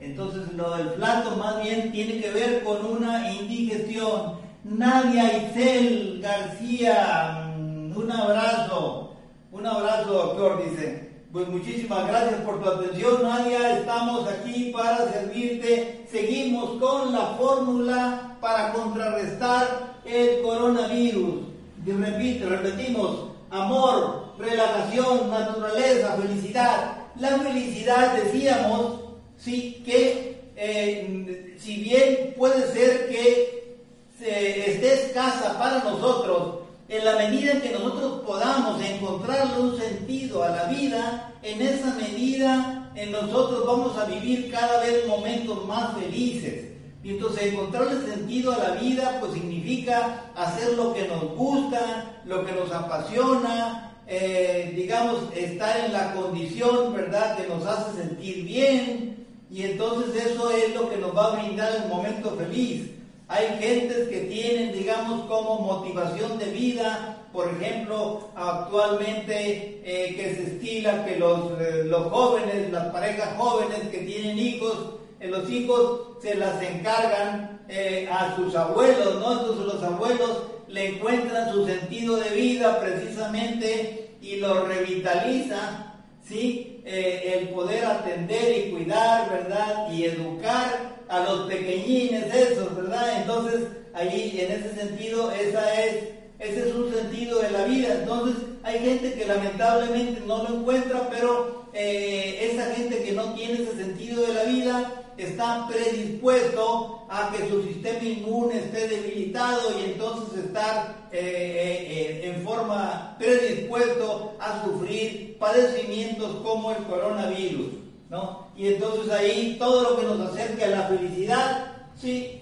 Entonces 0.00 0.50
lo 0.54 0.74
del 0.74 0.88
plato 0.94 1.36
más 1.36 1.62
bien 1.62 1.92
tiene 1.92 2.22
que 2.22 2.30
ver 2.30 2.64
con 2.64 2.86
una 2.86 3.30
indigestión. 3.30 4.38
Nadia 4.64 5.36
Isel 5.36 6.20
García, 6.22 7.52
mm, 7.58 7.94
un 7.94 8.10
abrazo, 8.10 9.16
un 9.52 9.66
abrazo 9.66 10.12
doctor, 10.12 10.64
dice. 10.64 11.13
Pues 11.34 11.48
muchísimas 11.48 12.06
gracias 12.06 12.42
por 12.42 12.62
tu 12.62 12.70
atención, 12.70 13.24
Nadia. 13.24 13.80
Estamos 13.80 14.28
aquí 14.28 14.70
para 14.72 14.98
servirte. 15.10 16.06
Seguimos 16.08 16.80
con 16.80 17.12
la 17.12 17.34
fórmula 17.36 18.36
para 18.40 18.72
contrarrestar 18.72 19.96
el 20.04 20.42
coronavirus. 20.42 21.40
Y 21.84 21.90
repito, 21.90 22.48
repetimos, 22.48 23.30
amor, 23.50 24.26
relajación, 24.38 25.28
naturaleza, 25.28 26.16
felicidad. 26.22 26.98
La 27.18 27.30
felicidad, 27.40 28.14
decíamos, 28.14 29.00
sí, 29.36 29.82
que 29.84 30.40
eh, 30.54 31.56
si 31.58 31.78
bien 31.78 32.34
puede 32.38 32.64
ser 32.72 33.08
que 33.08 33.76
esté 34.20 35.06
escasa 35.06 35.58
para 35.58 35.82
nosotros, 35.82 36.63
en 36.88 37.04
la 37.04 37.16
medida 37.16 37.52
en 37.52 37.60
que 37.62 37.72
nosotros 37.72 38.22
podamos 38.26 38.82
encontrarle 38.82 39.58
un 39.60 39.78
sentido 39.78 40.42
a 40.42 40.50
la 40.50 40.64
vida, 40.64 41.32
en 41.42 41.62
esa 41.62 41.94
medida 41.94 42.90
en 42.94 43.10
nosotros 43.10 43.66
vamos 43.66 43.96
a 43.98 44.04
vivir 44.04 44.50
cada 44.50 44.80
vez 44.80 45.06
momentos 45.06 45.66
más 45.66 45.94
felices. 45.98 46.72
Y 47.02 47.10
entonces 47.10 47.52
encontrarle 47.52 48.00
sentido 48.10 48.52
a 48.52 48.58
la 48.58 48.70
vida 48.80 49.18
pues 49.20 49.32
significa 49.32 50.32
hacer 50.34 50.74
lo 50.74 50.94
que 50.94 51.06
nos 51.06 51.36
gusta, 51.36 52.20
lo 52.24 52.46
que 52.46 52.52
nos 52.52 52.72
apasiona, 52.72 53.94
eh, 54.06 54.72
digamos, 54.76 55.24
estar 55.34 55.84
en 55.84 55.92
la 55.92 56.14
condición, 56.14 56.94
¿verdad?, 56.94 57.36
que 57.36 57.46
nos 57.46 57.66
hace 57.66 58.02
sentir 58.02 58.44
bien. 58.44 59.26
Y 59.50 59.62
entonces 59.62 60.26
eso 60.26 60.50
es 60.50 60.74
lo 60.74 60.88
que 60.88 60.96
nos 60.96 61.16
va 61.16 61.26
a 61.26 61.36
brindar 61.36 61.74
el 61.76 61.88
momento 61.88 62.34
feliz. 62.36 62.90
Hay 63.28 63.46
gentes 63.58 64.08
que 64.08 64.20
tienen, 64.20 64.72
digamos, 64.72 65.26
como 65.26 65.60
motivación 65.60 66.38
de 66.38 66.46
vida, 66.46 67.26
por 67.32 67.48
ejemplo, 67.48 68.28
actualmente 68.36 69.80
eh, 69.84 70.14
que 70.14 70.34
se 70.34 70.42
estila 70.54 71.04
que 71.04 71.16
los, 71.16 71.58
eh, 71.60 71.84
los 71.84 72.12
jóvenes, 72.12 72.70
las 72.70 72.92
parejas 72.92 73.36
jóvenes 73.36 73.80
que 73.90 73.98
tienen 73.98 74.38
hijos, 74.38 74.94
los 75.20 75.50
hijos 75.50 76.18
se 76.22 76.34
las 76.34 76.62
encargan 76.62 77.62
eh, 77.68 78.08
a 78.10 78.36
sus 78.36 78.54
abuelos, 78.54 79.20
¿no? 79.20 79.32
Entonces 79.32 79.64
los 79.66 79.82
abuelos 79.82 80.42
le 80.68 80.96
encuentran 80.96 81.52
su 81.52 81.66
sentido 81.66 82.16
de 82.16 82.30
vida 82.30 82.80
precisamente 82.80 84.16
y 84.20 84.36
lo 84.36 84.66
revitaliza, 84.66 85.94
¿sí? 86.26 86.82
Eh, 86.84 87.38
el 87.40 87.48
poder 87.48 87.84
atender 87.86 88.66
y 88.66 88.70
cuidar, 88.70 89.30
¿verdad? 89.30 89.90
Y 89.92 90.04
educar 90.04 90.93
a 91.08 91.20
los 91.24 91.48
pequeñines 91.48 92.34
esos, 92.34 92.74
¿verdad? 92.76 93.22
Entonces, 93.22 93.68
ahí 93.92 94.36
en 94.40 94.52
ese 94.52 94.74
sentido, 94.74 95.30
esa 95.32 95.82
es, 95.82 96.08
ese 96.38 96.68
es 96.68 96.74
un 96.74 96.92
sentido 96.92 97.40
de 97.40 97.50
la 97.50 97.64
vida. 97.64 97.94
Entonces, 98.00 98.36
hay 98.62 98.78
gente 98.78 99.14
que 99.14 99.26
lamentablemente 99.26 100.20
no 100.26 100.42
lo 100.42 100.56
encuentra, 100.60 101.08
pero 101.10 101.66
eh, 101.72 102.50
esa 102.52 102.74
gente 102.74 103.02
que 103.02 103.12
no 103.12 103.34
tiene 103.34 103.54
ese 103.62 103.76
sentido 103.76 104.26
de 104.26 104.34
la 104.34 104.44
vida, 104.44 105.04
está 105.16 105.68
predispuesto 105.68 107.06
a 107.08 107.32
que 107.32 107.48
su 107.48 107.62
sistema 107.62 108.02
inmune 108.02 108.58
esté 108.58 108.88
debilitado 108.88 109.78
y 109.78 109.84
entonces 109.92 110.44
estar 110.44 111.08
eh, 111.12 112.20
eh, 112.22 112.30
en 112.30 112.42
forma 112.42 113.14
predispuesto 113.18 114.34
a 114.40 114.64
sufrir 114.64 115.38
padecimientos 115.38 116.36
como 116.42 116.72
el 116.72 116.82
coronavirus. 116.84 117.83
¿No? 118.10 118.48
Y 118.56 118.68
entonces 118.74 119.10
ahí 119.10 119.56
todo 119.58 119.90
lo 119.90 119.96
que 119.96 120.06
nos 120.06 120.32
acerca 120.32 120.66
a 120.66 120.70
la 120.70 120.82
felicidad 120.88 121.72
sí, 121.96 122.38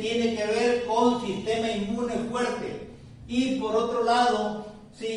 tiene 0.00 0.36
que 0.36 0.46
ver 0.46 0.86
con 0.86 1.24
sistema 1.24 1.70
inmune 1.70 2.14
fuerte. 2.30 2.88
Y 3.28 3.56
por 3.56 3.74
otro 3.74 4.04
lado, 4.04 4.66
sí, 4.92 5.08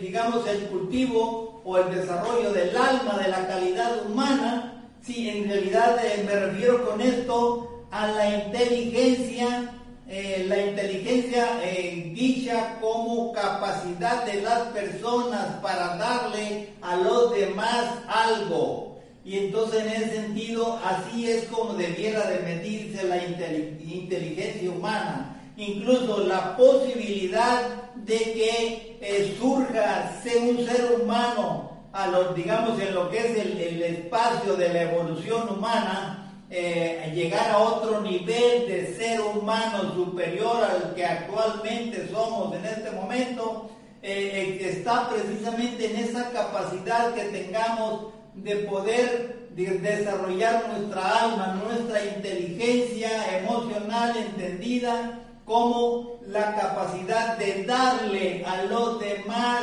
digamos 0.00 0.46
el 0.46 0.66
cultivo 0.66 1.62
o 1.64 1.78
el 1.78 1.94
desarrollo 1.94 2.52
del 2.52 2.76
alma, 2.76 3.18
de 3.18 3.28
la 3.28 3.46
calidad 3.48 4.06
humana, 4.06 4.76
Sí, 5.06 5.28
en 5.28 5.48
realidad 5.48 6.04
eh, 6.04 6.24
me 6.26 6.34
refiero 6.34 6.84
con 6.84 7.00
esto 7.00 7.84
a 7.92 8.08
la 8.08 8.44
inteligencia, 8.44 9.72
eh, 10.08 10.44
la 10.48 10.58
inteligencia 10.58 11.60
eh, 11.62 12.12
dicha 12.14 12.78
como 12.80 13.32
capacidad 13.32 14.24
de 14.24 14.42
las 14.42 14.60
personas 14.68 15.46
para 15.60 15.96
darle 15.96 16.70
a 16.82 16.96
los 16.96 17.34
demás 17.34 17.86
algo. 18.08 19.00
Y 19.24 19.38
entonces 19.38 19.82
en 19.82 20.02
ese 20.02 20.10
sentido, 20.22 20.78
así 20.84 21.28
es 21.28 21.44
como 21.46 21.74
debiera 21.74 22.30
de 22.30 22.38
medirse 22.40 23.02
la 23.08 23.24
inteligencia 23.26 24.70
humana. 24.70 25.36
Incluso 25.56 26.24
la 26.24 26.56
posibilidad 26.56 27.62
de 27.96 28.18
que 28.18 29.34
surja 29.38 30.20
ser 30.22 30.38
un 30.38 30.64
ser 30.64 31.00
humano 31.00 31.76
a 31.92 32.08
los, 32.08 32.34
digamos, 32.34 32.78
en 32.80 32.94
lo 32.94 33.08
que 33.10 33.18
es 33.18 33.38
el, 33.38 33.82
espacio 33.82 34.54
de 34.54 34.68
la 34.68 34.82
evolución 34.82 35.48
humana, 35.48 36.25
eh, 36.50 37.12
llegar 37.14 37.50
a 37.50 37.58
otro 37.58 38.00
nivel 38.00 38.68
de 38.68 38.94
ser 38.96 39.20
humano 39.20 39.94
superior 39.94 40.62
al 40.62 40.94
que 40.94 41.04
actualmente 41.04 42.08
somos 42.10 42.54
en 42.54 42.64
este 42.64 42.90
momento, 42.92 43.70
eh, 44.02 44.58
eh, 44.60 44.68
está 44.70 45.08
precisamente 45.08 45.90
en 45.90 45.96
esa 45.96 46.30
capacidad 46.30 47.14
que 47.14 47.24
tengamos 47.24 48.12
de 48.34 48.56
poder 48.56 49.46
desarrollar 49.50 50.68
nuestra 50.68 51.24
alma, 51.24 51.62
nuestra 51.64 52.04
inteligencia 52.04 53.38
emocional 53.38 54.14
entendida 54.16 55.20
como 55.44 56.20
la 56.26 56.54
capacidad 56.54 57.38
de 57.38 57.64
darle 57.64 58.44
a 58.44 58.64
los 58.64 59.00
demás 59.00 59.62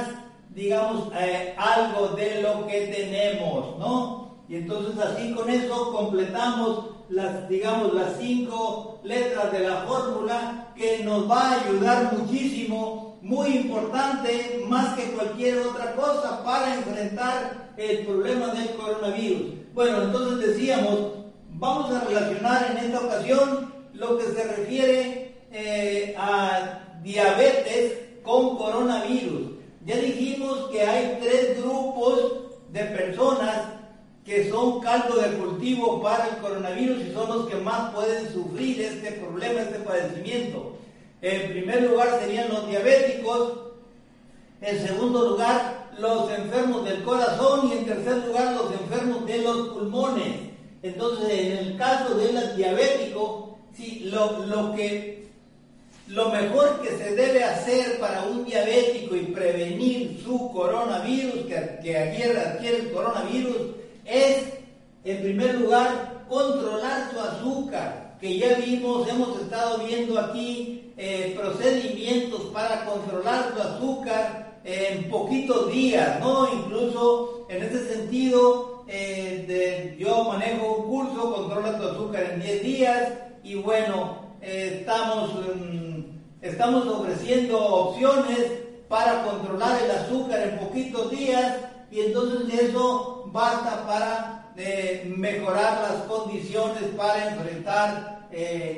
digamos, 0.55 1.11
eh, 1.19 1.55
algo 1.57 2.09
de 2.09 2.41
lo 2.41 2.67
que 2.67 2.87
tenemos, 2.87 3.77
¿no? 3.79 4.32
Y 4.47 4.55
entonces 4.55 4.97
así 5.03 5.33
con 5.33 5.49
eso 5.49 5.91
completamos 5.91 6.85
las, 7.09 7.47
digamos, 7.47 7.93
las 7.93 8.17
cinco 8.19 8.99
letras 9.03 9.51
de 9.51 9.67
la 9.67 9.77
fórmula 9.83 10.73
que 10.75 11.03
nos 11.03 11.29
va 11.29 11.51
a 11.51 11.61
ayudar 11.61 12.13
muchísimo, 12.17 13.17
muy 13.21 13.47
importante, 13.49 14.63
más 14.67 14.95
que 14.95 15.11
cualquier 15.11 15.59
otra 15.59 15.95
cosa 15.95 16.43
para 16.43 16.75
enfrentar 16.75 17.73
el 17.77 18.05
problema 18.05 18.47
del 18.47 18.71
coronavirus. 18.71 19.53
Bueno, 19.73 20.03
entonces 20.03 20.47
decíamos, 20.49 21.13
vamos 21.49 21.91
a 21.91 22.03
relacionar 22.03 22.71
en 22.71 22.85
esta 22.85 22.99
ocasión 22.99 23.73
lo 23.93 24.17
que 24.17 24.25
se 24.25 24.43
refiere 24.43 25.35
eh, 25.51 26.15
a 26.17 26.99
diabetes 27.01 27.99
con 28.23 28.57
coronavirus. 28.57 29.51
Ya 29.85 29.97
dijimos 29.97 30.69
que 30.71 30.81
hay 30.81 31.19
tres 31.21 31.61
grupos 31.61 32.33
de 32.71 32.83
personas 32.85 33.82
que 34.25 34.49
son 34.49 34.79
caldo 34.79 35.15
de 35.15 35.37
cultivo 35.37 36.01
para 36.01 36.29
el 36.29 36.37
coronavirus 36.37 37.03
y 37.03 37.13
son 37.13 37.29
los 37.29 37.47
que 37.47 37.55
más 37.57 37.93
pueden 37.93 38.31
sufrir 38.31 38.81
este 38.81 39.11
problema, 39.13 39.61
este 39.61 39.79
padecimiento. 39.79 40.77
En 41.21 41.51
primer 41.51 41.83
lugar 41.83 42.19
serían 42.21 42.49
los 42.49 42.67
diabéticos, 42.67 43.53
en 44.61 44.87
segundo 44.87 45.29
lugar 45.29 45.91
los 45.99 46.31
enfermos 46.31 46.85
del 46.85 47.03
corazón 47.03 47.69
y 47.69 47.73
en 47.77 47.85
tercer 47.85 48.25
lugar 48.27 48.53
los 48.53 48.71
enfermos 48.71 49.25
de 49.25 49.37
los 49.39 49.69
pulmones. 49.69 50.33
Entonces, 50.81 51.29
en 51.29 51.57
el 51.57 51.77
caso 51.77 52.15
del 52.15 52.55
diabético, 52.55 53.57
sí, 53.75 54.09
lo, 54.11 54.45
lo 54.45 54.73
que 54.75 55.23
lo 56.07 56.29
mejor 56.29 56.81
que 56.81 56.89
se 56.97 57.15
debe 57.15 57.43
hacer 57.43 57.99
para 57.99 58.23
un 58.23 58.43
diabético 58.45 59.15
y 59.15 59.21
prevenir 59.27 60.21
su 60.23 60.51
coronavirus, 60.51 61.45
que, 61.45 61.79
que 61.81 61.97
adquiere, 61.97 62.77
el 62.79 62.91
coronavirus, 62.91 63.55
es, 64.05 64.43
en 65.03 65.21
primer 65.21 65.55
lugar, 65.55 66.25
controlar 66.29 67.11
su 67.11 67.19
azúcar, 67.19 68.17
que 68.19 68.37
ya 68.37 68.55
vimos, 68.55 69.07
hemos 69.07 69.39
estado 69.41 69.79
viendo 69.85 70.19
aquí 70.19 70.93
eh, 70.97 71.35
procedimientos 71.37 72.41
para 72.53 72.85
controlar 72.85 73.53
su 73.53 73.61
azúcar, 73.61 74.43
en 74.63 75.09
poquitos 75.09 75.71
días, 75.71 76.19
¿no? 76.19 76.47
Incluso 76.53 77.45
en 77.49 77.63
ese 77.63 77.95
sentido, 77.95 78.83
eh, 78.87 79.95
yo 79.99 80.23
manejo 80.23 80.75
un 80.77 80.87
curso, 80.87 81.35
controla 81.35 81.77
tu 81.77 81.87
azúcar 81.87 82.31
en 82.33 82.41
10 82.41 82.63
días 82.63 83.09
y 83.43 83.55
bueno, 83.55 84.17
eh, 84.41 84.77
estamos, 84.79 85.33
mm, 85.55 85.99
estamos 86.41 86.87
ofreciendo 86.87 87.59
opciones 87.59 88.51
para 88.87 89.23
controlar 89.23 89.81
el 89.83 89.91
azúcar 89.91 90.41
en 90.41 90.59
poquitos 90.59 91.11
días 91.11 91.57
y 91.93 91.99
entonces 92.01 92.59
eso 92.59 93.29
basta 93.31 93.85
para 93.85 94.51
eh, 94.57 95.13
mejorar 95.15 95.81
las 95.81 96.01
condiciones 96.07 96.83
para 96.97 97.35
enfrentar 97.35 98.13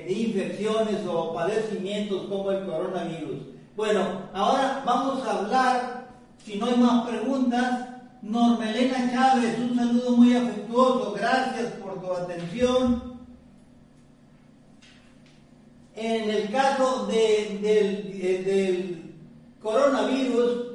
infecciones 0.08 0.98
o 1.08 1.34
padecimientos 1.34 2.28
como 2.28 2.52
el 2.52 2.66
coronavirus. 2.66 3.38
Bueno, 3.78 4.24
ahora 4.34 4.84
vamos 4.86 5.26
a 5.26 5.40
hablar, 5.40 6.10
si 6.44 6.58
no 6.58 6.66
hay 6.66 6.76
más 6.76 7.08
preguntas, 7.08 7.88
Normelena 8.22 9.12
Chávez, 9.14 9.58
un 9.60 9.76
saludo 9.78 10.18
muy 10.18 10.36
afectuoso, 10.36 11.14
gracias 11.14 11.72
por 11.74 12.02
tu 12.02 12.12
atención. 12.12 13.16
En 15.96 16.30
el 16.30 16.52
caso 16.52 17.06
del, 17.06 17.62
del 17.62 19.14
coronavirus, 19.62 20.75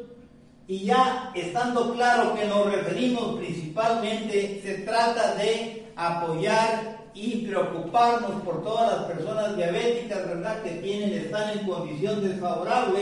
y 0.71 0.85
ya 0.85 1.33
estando 1.35 1.93
claro 1.95 2.33
que 2.37 2.45
nos 2.45 2.73
referimos 2.73 3.41
principalmente, 3.41 4.61
se 4.63 4.75
trata 4.85 5.35
de 5.35 5.85
apoyar 5.97 7.09
y 7.13 7.39
preocuparnos 7.39 8.41
por 8.45 8.63
todas 8.63 8.93
las 8.93 9.07
personas 9.07 9.57
diabéticas, 9.57 10.29
¿verdad?, 10.29 10.63
que 10.63 10.71
tienen, 10.75 11.13
están 11.13 11.59
en 11.59 11.67
condición 11.67 12.23
desfavorable. 12.23 13.01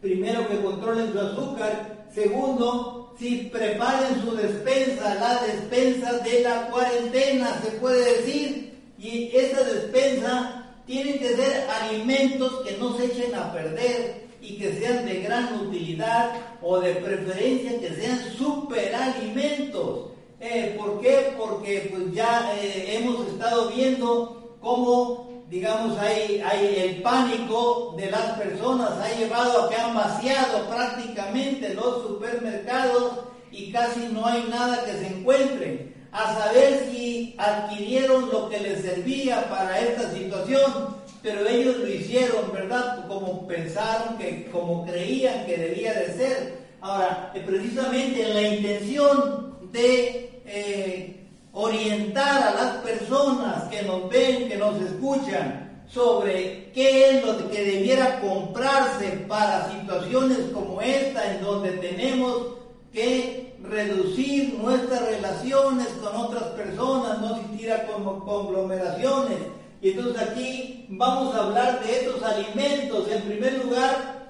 Primero 0.00 0.46
que 0.46 0.62
controlen 0.62 1.12
su 1.12 1.18
azúcar. 1.18 2.06
Segundo, 2.14 3.12
si 3.18 3.50
preparen 3.52 4.22
su 4.22 4.36
despensa, 4.36 5.16
la 5.16 5.42
despensa 5.42 6.12
de 6.18 6.42
la 6.42 6.68
cuarentena, 6.68 7.60
se 7.60 7.72
puede 7.72 8.18
decir. 8.18 8.80
Y 9.00 9.32
esa 9.34 9.64
despensa 9.64 10.64
tiene 10.86 11.18
que 11.18 11.34
ser 11.34 11.66
alimentos 11.68 12.60
que 12.64 12.76
no 12.78 12.96
se 12.96 13.06
echen 13.06 13.34
a 13.34 13.52
perder 13.52 14.29
y 14.40 14.56
que 14.56 14.72
sean 14.74 15.06
de 15.06 15.20
gran 15.20 15.54
utilidad 15.60 16.32
o 16.62 16.80
de 16.80 16.94
preferencia 16.96 17.78
que 17.78 17.94
sean 17.94 18.18
superalimentos. 18.36 20.10
Eh, 20.40 20.74
¿Por 20.78 21.00
qué? 21.00 21.34
Porque 21.36 21.90
pues 21.90 22.14
ya 22.14 22.52
eh, 22.56 22.96
hemos 22.96 23.26
estado 23.28 23.68
viendo 23.68 24.56
cómo, 24.60 25.44
digamos, 25.50 25.98
hay, 25.98 26.42
el 26.78 27.02
pánico 27.02 27.94
de 27.98 28.10
las 28.10 28.38
personas, 28.38 28.92
ha 28.92 29.18
llevado 29.18 29.64
a 29.64 29.68
que 29.68 29.76
han 29.76 29.94
vaciado 29.94 30.66
prácticamente 30.68 31.74
los 31.74 32.02
supermercados 32.06 33.20
y 33.50 33.70
casi 33.70 34.08
no 34.12 34.26
hay 34.26 34.46
nada 34.48 34.84
que 34.84 34.92
se 34.92 35.06
encuentre. 35.08 35.90
A 36.12 36.34
saber 36.34 36.88
si 36.90 37.36
adquirieron 37.38 38.30
lo 38.30 38.48
que 38.48 38.58
les 38.58 38.82
servía 38.82 39.48
para 39.48 39.78
esta 39.78 40.10
situación, 40.10 40.99
pero 41.22 41.46
ellos 41.46 41.76
lo 41.78 41.88
hicieron, 41.88 42.52
¿verdad? 42.52 43.06
Como 43.08 43.46
pensaron, 43.46 44.16
que, 44.18 44.48
como 44.50 44.86
creían 44.86 45.46
que 45.46 45.56
debía 45.56 45.94
de 45.94 46.14
ser. 46.14 46.60
Ahora, 46.80 47.32
eh, 47.34 47.42
precisamente 47.46 48.22
en 48.22 48.34
la 48.34 48.42
intención 48.42 49.58
de 49.72 50.42
eh, 50.46 51.26
orientar 51.52 52.42
a 52.42 52.54
las 52.54 52.76
personas 52.76 53.64
que 53.64 53.82
nos 53.82 54.08
ven, 54.08 54.48
que 54.48 54.56
nos 54.56 54.80
escuchan, 54.80 55.84
sobre 55.86 56.70
qué 56.72 57.10
es 57.10 57.26
lo 57.26 57.50
que 57.50 57.64
debiera 57.64 58.20
comprarse 58.20 59.08
para 59.28 59.70
situaciones 59.72 60.38
como 60.54 60.80
esta, 60.80 61.34
en 61.34 61.42
donde 61.42 61.72
tenemos 61.72 62.54
que 62.92 63.56
reducir 63.62 64.54
nuestras 64.54 65.02
relaciones 65.02 65.88
con 66.02 66.14
otras 66.16 66.44
personas, 66.50 67.20
no 67.20 67.36
existir 67.36 67.72
como 67.92 68.24
conglomeraciones. 68.24 69.38
Y 69.82 69.90
entonces 69.90 70.22
aquí 70.22 70.86
vamos 70.90 71.34
a 71.34 71.44
hablar 71.44 71.82
de 71.82 72.00
estos 72.00 72.22
alimentos. 72.22 73.08
En 73.10 73.22
primer 73.22 73.64
lugar, 73.64 74.28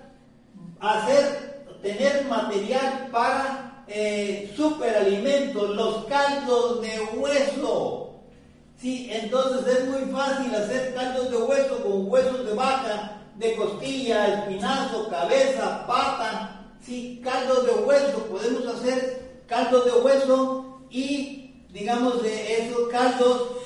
hacer, 0.80 1.64
tener 1.82 2.24
material 2.26 3.08
para 3.10 3.84
eh, 3.88 4.52
superalimentos, 4.56 5.70
los 5.70 6.04
caldos 6.04 6.80
de 6.82 7.00
hueso. 7.16 8.20
Sí, 8.80 9.08
entonces 9.10 9.76
es 9.76 9.88
muy 9.88 10.10
fácil 10.12 10.54
hacer 10.54 10.94
caldos 10.94 11.30
de 11.30 11.36
hueso 11.36 11.82
con 11.82 12.08
huesos 12.08 12.46
de 12.46 12.54
vaca, 12.54 13.20
de 13.36 13.56
costilla, 13.56 14.40
espinazo, 14.40 15.08
cabeza, 15.08 15.84
pata. 15.86 16.56
Sí, 16.80 17.20
caldos 17.22 17.66
de 17.66 17.72
hueso. 17.72 18.24
Podemos 18.26 18.66
hacer 18.66 19.42
caldos 19.48 19.84
de 19.84 19.92
hueso 20.00 20.80
y, 20.88 21.64
digamos, 21.70 22.22
de 22.22 22.66
esos 22.66 22.88
caldos 22.88 23.59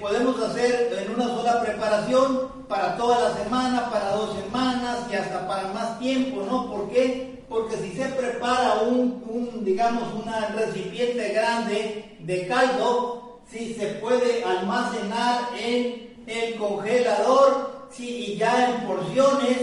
podemos 0.00 0.40
hacer 0.40 0.92
en 0.98 1.14
una 1.14 1.28
sola 1.28 1.60
preparación 1.60 2.48
para 2.68 2.96
toda 2.96 3.28
la 3.28 3.42
semana, 3.42 3.90
para 3.90 4.10
dos 4.12 4.36
semanas 4.42 5.06
y 5.10 5.14
hasta 5.14 5.46
para 5.46 5.68
más 5.68 5.98
tiempo, 5.98 6.42
¿no? 6.48 6.70
¿Por 6.70 6.88
qué? 6.90 7.36
porque 7.48 7.76
si 7.76 7.92
se 7.92 8.06
prepara 8.06 8.82
un, 8.82 9.62
digamos, 9.64 10.02
un 10.14 10.24
recipiente 10.54 11.28
grande 11.30 12.16
de 12.20 12.46
caldo, 12.46 13.40
si 13.48 13.74
se 13.74 13.86
puede 13.94 14.42
almacenar 14.42 15.50
en 15.58 16.16
el 16.26 16.56
congelador, 16.56 17.86
si 17.90 18.32
y 18.32 18.36
ya 18.36 18.70
en 18.70 18.86
porciones, 18.86 19.58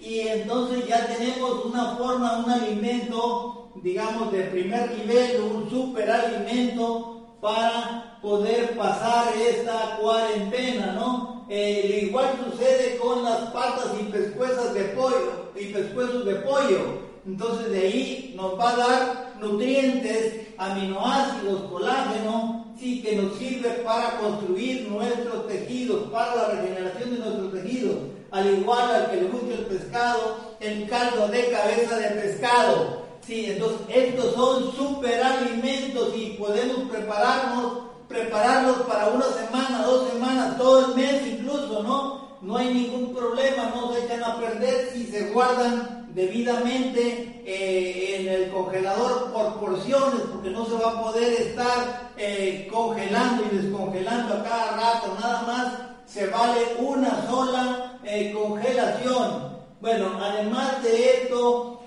y 0.00 0.20
entonces 0.20 0.86
ya 0.86 1.06
tenemos 1.06 1.64
una 1.64 1.96
forma, 1.96 2.44
un 2.44 2.50
alimento, 2.50 3.70
digamos, 3.82 4.30
de 4.30 4.44
primer 4.44 4.90
nivel, 4.92 5.40
un 5.42 5.70
superalimento 5.70 7.13
para 7.44 8.16
poder 8.22 8.74
pasar 8.74 9.34
esta 9.36 9.98
cuarentena, 10.00 10.92
¿no? 10.92 11.44
Eh, 11.50 12.06
igual 12.06 12.40
sucede 12.42 12.96
con 12.96 13.22
las 13.22 13.50
patas 13.50 13.88
y 14.00 14.04
pescuezas 14.04 14.72
de 14.72 14.84
pollo 14.84 15.52
y 15.54 15.66
pescuezos 15.66 16.24
de 16.24 16.36
pollo. 16.36 17.04
Entonces 17.26 17.70
de 17.70 17.80
ahí 17.80 18.34
nos 18.34 18.58
va 18.58 18.70
a 18.70 18.76
dar 18.76 19.32
nutrientes, 19.42 20.48
aminoácidos, 20.56 21.70
colágeno, 21.70 22.74
sí, 22.80 23.02
que 23.02 23.14
nos 23.16 23.36
sirve 23.36 23.68
para 23.84 24.16
construir 24.20 24.88
nuestros 24.88 25.46
tejidos, 25.46 26.10
para 26.10 26.34
la 26.34 26.48
regeneración 26.48 27.10
de 27.10 27.18
nuestros 27.18 27.52
tejidos. 27.52 27.96
Al 28.30 28.58
igual 28.58 28.90
al 28.90 29.10
que 29.10 29.16
le 29.16 29.28
gusta 29.28 29.52
el 29.52 29.66
pescado, 29.66 30.38
el 30.60 30.88
caldo 30.88 31.28
de 31.28 31.50
cabeza 31.50 31.98
de 31.98 32.08
pescado. 32.22 33.04
Sí, 33.26 33.46
entonces 33.46 33.80
estos 33.88 34.34
son 34.34 34.76
superalimentos 34.76 36.14
y 36.14 36.36
podemos 36.38 36.90
prepararnos, 36.90 37.84
prepararlos 38.06 38.76
para 38.82 39.08
una 39.08 39.24
semana, 39.26 39.82
dos 39.86 40.10
semanas, 40.10 40.58
todo 40.58 40.86
el 40.86 40.94
mes 40.94 41.26
incluso, 41.26 41.82
¿no? 41.82 42.24
No 42.42 42.58
hay 42.58 42.74
ningún 42.74 43.14
problema, 43.14 43.72
no 43.74 43.94
se 43.94 44.04
echan 44.04 44.22
a 44.22 44.38
perder 44.38 44.90
si 44.92 45.06
se 45.06 45.30
guardan 45.30 46.10
debidamente 46.14 47.42
eh, 47.46 48.16
en 48.20 48.28
el 48.28 48.50
congelador 48.50 49.32
por 49.32 49.58
porciones, 49.58 50.20
porque 50.30 50.50
no 50.50 50.66
se 50.66 50.74
va 50.74 50.90
a 50.90 51.02
poder 51.02 51.32
estar 51.32 52.12
eh, 52.18 52.68
congelando 52.70 53.44
y 53.50 53.56
descongelando 53.56 54.34
a 54.34 54.44
cada 54.44 54.76
rato, 54.76 55.16
nada 55.18 55.42
más 55.42 55.72
se 56.06 56.26
vale 56.26 56.60
una 56.78 57.26
sola 57.26 57.98
eh, 58.04 58.32
congelación. 58.34 59.54
Bueno, 59.80 60.12
además 60.20 60.82
de 60.82 61.22
esto, 61.22 61.80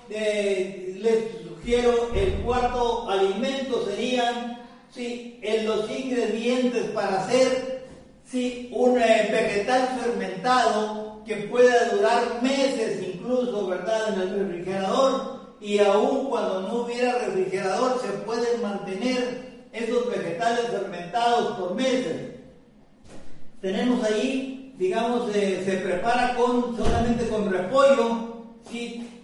les 1.00 1.24
sugiero 1.42 2.10
el 2.14 2.32
cuarto 2.44 3.08
alimento 3.08 3.84
serían 3.86 4.58
sí, 4.90 5.38
en 5.42 5.66
los 5.66 5.90
ingredientes 5.90 6.84
para 6.90 7.24
hacer 7.24 7.86
sí, 8.24 8.70
un 8.72 8.94
vegetal 8.94 9.88
fermentado 10.00 11.22
que 11.26 11.36
pueda 11.36 11.90
durar 11.90 12.42
meses 12.42 13.02
incluso, 13.02 13.66
¿verdad?, 13.66 14.14
en 14.14 14.20
el 14.20 14.38
refrigerador 14.38 15.38
y 15.60 15.78
aún 15.78 16.28
cuando 16.28 16.62
no 16.62 16.74
hubiera 16.82 17.18
refrigerador 17.18 18.00
se 18.00 18.08
pueden 18.24 18.62
mantener 18.62 19.48
esos 19.72 20.08
vegetales 20.08 20.66
fermentados 20.70 21.58
por 21.58 21.74
meses. 21.74 22.34
Tenemos 23.60 24.04
ahí, 24.04 24.74
digamos, 24.78 25.34
eh, 25.34 25.62
se 25.64 25.78
prepara 25.78 26.34
con 26.36 26.76
solamente 26.76 27.26
con 27.28 27.50
repollo, 27.50 28.46
¿sí? 28.70 29.17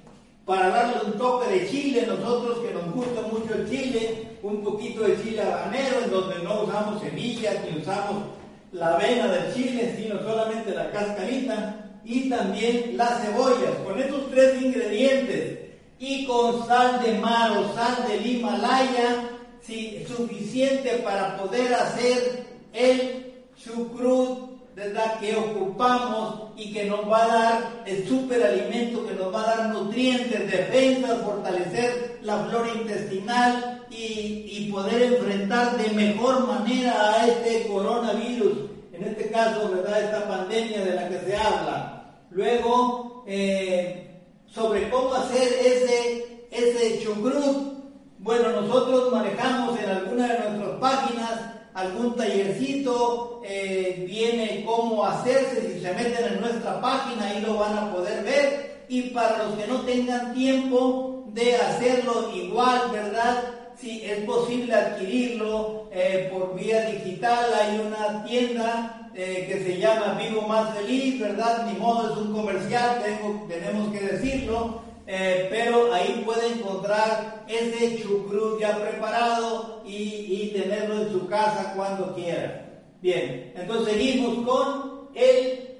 Para 0.44 0.68
darle 0.68 0.96
un 1.07 1.12
toque 1.18 1.48
de 1.48 1.70
chile, 1.70 2.07
nosotros 2.07 2.59
que 2.59 2.74
nos 2.74 2.92
gusta 2.92 3.22
mucho 3.22 3.54
el 3.54 3.68
chile, 3.68 4.38
un 4.42 4.62
poquito 4.62 5.04
de 5.04 5.22
chile 5.22 5.42
habanero, 5.42 6.04
en 6.04 6.11
donde 6.11 6.42
no 6.42 6.64
usamos 6.64 7.00
semillas 7.00 7.57
ni 7.64 7.80
usamos 7.80 8.24
la 8.72 8.94
avena 8.94 9.28
del 9.28 9.54
chile, 9.54 9.94
sino 9.96 10.20
solamente 10.22 10.74
la 10.74 10.90
cascarita 10.90 11.98
y 12.04 12.28
también 12.28 12.96
las 12.96 13.22
cebollas. 13.22 13.70
Con 13.85 13.98
estos 13.98 14.30
tres 14.30 14.61
ingredientes 14.61 15.61
y 15.98 16.26
con 16.26 16.66
sal 16.66 17.02
de 17.02 17.14
mar 17.18 17.52
o 17.52 17.74
sal 17.74 18.07
del 18.07 18.26
Himalaya, 18.26 19.30
sí, 19.62 20.04
suficiente 20.07 20.90
para 21.04 21.38
poder 21.38 21.72
hacer 21.72 22.44
el 22.74 23.33
chucrut 23.57 24.54
¿verdad? 24.75 25.21
que 25.21 25.37
ocupamos 25.37 26.51
y 26.57 26.73
que 26.73 26.85
nos 26.85 27.11
va 27.11 27.25
a 27.25 27.29
dar 27.29 27.83
el 27.87 28.09
superalimento, 28.09 29.07
que 29.07 29.15
nos 29.15 29.33
va 29.33 29.43
a 29.43 29.57
dar 29.57 29.69
nutrientes, 29.69 30.51
defensas, 30.51 31.23
fortalecer 31.23 32.19
la 32.23 32.45
flora 32.45 32.71
intestinal 32.75 33.87
y, 33.91 34.47
y, 34.49 34.73
poder 34.73 35.03
enfrentar 35.03 35.77
de 35.77 35.91
mejor 35.91 36.49
manera 36.49 37.13
a 37.13 37.27
este 37.29 37.69
coronavirus, 37.69 38.71
en 38.93 39.05
este 39.05 39.31
caso, 39.31 39.71
¿verdad? 39.71 40.03
esta 40.03 40.29
pandemia 40.29 40.85
de 40.85 40.95
la 40.95 41.09
que 41.09 41.21
se 41.21 41.37
habla. 41.37 42.17
Luego, 42.31 43.25
eh, 43.27 44.05
sobre 44.47 44.89
cómo 44.91 45.15
hacer 45.15 45.53
ese, 45.65 46.47
ese 46.51 47.03
chucrut. 47.03 47.75
Bueno, 48.19 48.61
nosotros 48.61 49.13
manejamos 49.13 49.79
en 49.79 49.91
alguna 49.91 50.29
de 50.29 50.51
nuestras 50.51 50.79
páginas 50.81 51.54
algún 51.75 52.15
tallercito, 52.17 53.43
eh, 53.45 54.05
viene 54.09 54.65
cómo 54.65 55.05
hacerse, 55.05 55.75
si 55.75 55.81
se 55.81 55.93
meten 55.93 56.35
en 56.35 56.41
nuestra 56.41 56.81
página 56.81 57.27
ahí 57.27 57.41
lo 57.41 57.59
van 57.59 57.77
a 57.77 57.93
poder 57.93 58.25
ver. 58.25 58.85
Y 58.89 59.03
para 59.11 59.45
los 59.45 59.57
que 59.57 59.67
no 59.67 59.81
tengan 59.81 60.35
tiempo 60.35 61.25
de 61.29 61.57
hacerlo 61.57 62.31
igual, 62.35 62.91
¿verdad? 62.93 63.43
Si 63.77 64.05
es 64.05 64.21
posible 64.21 64.73
adquirirlo 64.73 65.89
eh, 65.91 66.31
por 66.33 66.55
vía 66.55 66.87
digital, 66.87 67.45
hay 67.61 67.81
una 67.81 68.25
tienda 68.25 69.11
eh, 69.15 69.47
que 69.49 69.65
se 69.65 69.79
llama 69.79 70.17
Vivo 70.21 70.43
Más 70.43 70.75
Feliz, 70.75 71.19
¿verdad? 71.19 71.67
Ni 71.67 71.79
modo 71.79 72.13
es 72.13 72.17
un 72.19 72.33
comercial, 72.33 73.03
tengo, 73.05 73.47
tenemos 73.49 73.93
que 73.93 74.01
decirlo. 74.01 74.83
Eh, 75.07 75.49
pero 75.51 75.93
ahí 75.93 76.23
puede 76.25 76.49
encontrar 76.49 77.45
ese 77.47 78.03
chucrut 78.03 78.59
ya 78.59 78.79
preparado 78.79 79.83
y, 79.85 80.51
tenerlo 80.55 81.03
en 81.03 81.12
su 81.12 81.27
casa 81.27 81.75
cuando 81.77 82.14
quiera. 82.14 82.83
Bien, 83.03 83.53
entonces 83.57 83.95
seguimos 83.95 84.47
con 84.47 85.09
el 85.14 85.79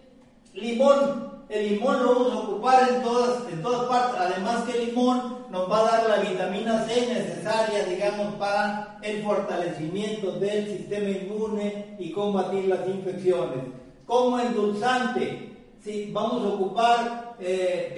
limón. 0.53 1.33
El 1.49 1.71
limón 1.71 2.03
lo 2.03 2.15
vamos 2.15 2.33
a 2.33 2.39
ocupar 2.39 2.89
en 2.91 3.03
todas, 3.03 3.53
en 3.53 3.63
todas 3.63 3.85
partes. 3.89 4.21
Además 4.21 4.65
que 4.65 4.79
el 4.79 4.87
limón 4.87 5.47
nos 5.51 5.71
va 5.71 5.81
a 5.81 5.85
dar 5.85 6.09
la 6.09 6.29
vitamina 6.29 6.85
C 6.85 7.07
necesaria, 7.07 7.85
digamos, 7.85 8.35
para 8.35 8.99
el 9.03 9.23
fortalecimiento 9.23 10.33
del 10.33 10.67
sistema 10.67 11.09
inmune 11.09 11.97
y 11.99 12.11
combatir 12.11 12.67
las 12.67 12.87
infecciones. 12.89 13.61
Como 14.05 14.39
endulzante, 14.41 15.53
si 15.83 16.11
vamos 16.13 16.43
a 16.43 16.55
ocupar 16.55 17.37
eh, 17.39 17.95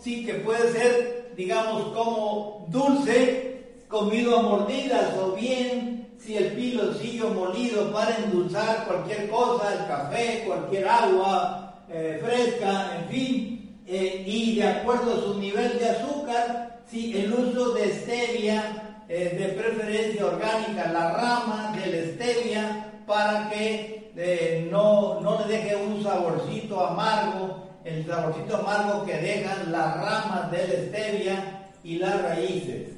sí 0.00 0.24
que 0.24 0.34
puede 0.34 0.72
ser, 0.72 1.32
digamos, 1.36 1.82
como 1.94 2.66
dulce, 2.68 3.64
comido 3.88 4.38
a 4.38 4.42
mordidas, 4.42 5.16
o 5.18 5.32
bien 5.32 6.08
si 6.18 6.36
el 6.36 6.52
piloncillo 6.52 7.30
molido 7.30 7.92
para 7.92 8.16
endulzar 8.16 8.86
cualquier 8.86 9.28
cosa, 9.28 9.72
el 9.72 9.86
café, 9.86 10.44
cualquier 10.46 10.86
agua 10.88 11.74
eh, 11.88 12.20
fresca, 12.22 12.98
en 12.98 13.08
fin, 13.08 13.80
eh, 13.86 14.22
y 14.26 14.56
de 14.56 14.68
acuerdo 14.68 15.14
a 15.14 15.20
su 15.20 15.38
nivel 15.38 15.78
de 15.78 15.90
azúcar, 15.90 16.80
si 16.90 17.18
el 17.18 17.32
uso 17.32 17.72
de 17.72 17.92
stevia, 17.92 19.02
eh, 19.08 19.36
de 19.38 19.60
preferencia 19.60 20.26
orgánica, 20.26 20.90
la 20.92 21.12
rama 21.14 21.76
de 21.76 21.86
la 21.90 22.12
stevia, 22.12 22.86
para 23.06 23.48
que 23.50 23.98
no, 24.70 25.20
no 25.20 25.38
le 25.40 25.56
deje 25.56 25.76
un 25.76 26.02
saborcito 26.02 26.84
amargo 26.84 27.69
el 27.84 28.06
saborcito 28.06 28.56
amargo 28.56 29.06
que 29.06 29.16
dejan 29.16 29.72
las 29.72 29.96
ramas 29.96 30.50
de 30.50 30.58
la 30.58 30.74
stevia 30.74 31.68
y 31.82 31.98
las 31.98 32.22
raíces. 32.22 32.88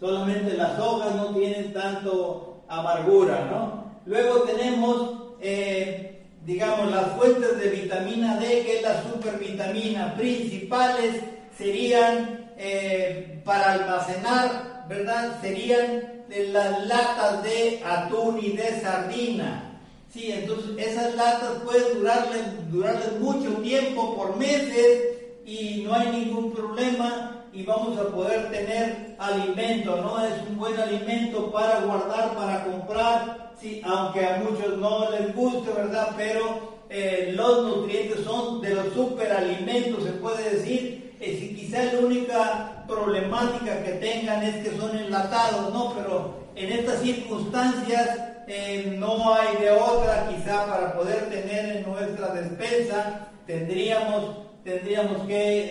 Solamente 0.00 0.54
las 0.54 0.78
hojas 0.78 1.14
no 1.14 1.34
tienen 1.34 1.72
tanto 1.72 2.64
amargura, 2.68 3.46
¿no? 3.50 3.92
Luego 4.04 4.42
tenemos, 4.42 5.10
eh, 5.40 6.24
digamos, 6.44 6.90
las 6.90 7.12
fuentes 7.12 7.58
de 7.58 7.70
vitamina 7.70 8.36
D, 8.36 8.64
que 8.64 8.76
es 8.78 8.82
la 8.82 9.02
supervitamina. 9.02 10.14
Principales 10.16 11.16
serían 11.56 12.50
eh, 12.56 13.40
para 13.44 13.74
almacenar, 13.74 14.86
¿verdad? 14.88 15.40
Serían 15.40 16.24
las 16.50 16.86
latas 16.86 17.42
de 17.44 17.80
atún 17.84 18.40
y 18.42 18.52
de 18.56 18.80
sardina 18.80 19.71
Sí, 20.12 20.30
entonces 20.30 20.72
esas 20.76 21.14
latas 21.14 21.52
pueden 21.64 21.98
durarles, 21.98 22.70
durarles 22.70 23.18
mucho 23.18 23.50
tiempo, 23.62 24.14
por 24.14 24.36
meses, 24.36 25.12
y 25.46 25.82
no 25.86 25.94
hay 25.94 26.08
ningún 26.10 26.52
problema 26.52 27.46
y 27.52 27.62
vamos 27.62 27.98
a 27.98 28.08
poder 28.08 28.50
tener 28.50 29.16
alimento, 29.18 29.96
¿no? 29.96 30.22
Es 30.24 30.34
un 30.48 30.58
buen 30.58 30.78
alimento 30.78 31.50
para 31.50 31.80
guardar, 31.80 32.34
para 32.34 32.64
comprar, 32.64 33.52
sí, 33.58 33.80
aunque 33.84 34.26
a 34.26 34.38
muchos 34.38 34.76
no 34.78 35.10
les 35.10 35.34
guste, 35.34 35.70
¿verdad? 35.72 36.10
Pero 36.16 36.72
eh, 36.90 37.32
los 37.34 37.64
nutrientes 37.64 38.22
son 38.24 38.60
de 38.60 38.74
los 38.74 38.92
superalimentos, 38.92 40.04
se 40.04 40.12
puede 40.12 40.56
decir. 40.56 41.14
Eh, 41.20 41.38
si 41.38 41.54
quizá 41.54 41.84
la 41.84 42.00
única 42.00 42.84
problemática 42.86 43.82
que 43.82 43.92
tengan 43.92 44.42
es 44.42 44.56
que 44.56 44.76
son 44.76 44.96
enlatados, 44.96 45.72
¿no? 45.72 45.94
Pero 45.94 46.34
en 46.54 46.72
estas 46.72 47.00
circunstancias 47.00 48.31
eh, 48.48 48.96
no 48.98 49.34
hay 49.34 49.56
de 49.56 49.70
otra 49.70 50.28
quizá 50.28 50.66
para 50.66 50.94
poder 50.94 51.28
tener 51.30 51.76
en 51.76 51.90
nuestra 51.90 52.34
despensa, 52.34 53.28
tendríamos, 53.46 54.38
tendríamos 54.64 55.26
que 55.26 55.34
eh, 55.34 55.68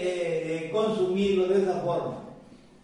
eh, 0.65 0.69
consumirlo 0.71 1.47
de 1.47 1.63
esa 1.63 1.79
forma. 1.81 2.17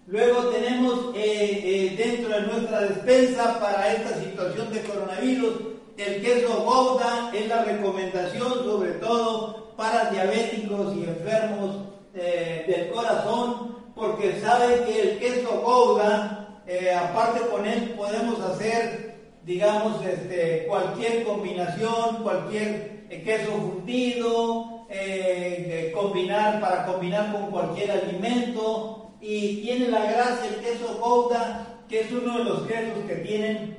Luego 0.08 0.48
tenemos 0.48 1.14
dentro 1.14 2.30
de 2.30 2.42
nuestra 2.48 2.82
despensa 2.82 3.60
para 3.60 3.94
esta 3.94 4.18
situación 4.20 4.74
de 4.74 4.82
coronavirus 4.82 5.54
el 5.98 6.22
queso 6.22 6.64
Gouda 6.64 7.32
es 7.34 7.48
la 7.50 7.64
recomendación 7.66 8.54
sobre 8.64 8.92
todo 8.94 9.74
para 9.76 10.10
diabéticos 10.10 10.96
y 10.96 11.04
enfermos 11.04 11.76
del 12.14 12.90
corazón 12.94 13.76
porque 13.96 14.40
saben 14.40 14.86
que 14.86 15.02
el 15.02 15.20
queso 15.20 15.62
Gouda, 15.62 16.62
aparte 17.02 17.42
con 17.48 17.66
él 17.66 17.94
podemos 17.98 18.40
hacer 18.40 19.07
digamos, 19.48 20.06
este, 20.06 20.66
cualquier 20.68 21.24
combinación, 21.24 22.22
cualquier 22.22 23.06
eh, 23.10 23.24
queso 23.24 23.54
fundido, 23.54 24.86
eh, 24.90 25.90
combinar 25.96 26.60
para 26.60 26.86
combinar 26.86 27.32
con 27.32 27.50
cualquier 27.50 27.92
alimento 27.92 29.10
y 29.22 29.62
tiene 29.62 29.88
la 29.88 30.04
gracia 30.04 30.50
el 30.50 30.56
queso 30.58 30.98
Gouda, 31.00 31.78
que 31.88 32.02
es 32.02 32.12
uno 32.12 32.40
de 32.40 32.44
los 32.44 32.62
quesos 32.64 33.00
que 33.08 33.16
tienen 33.16 33.78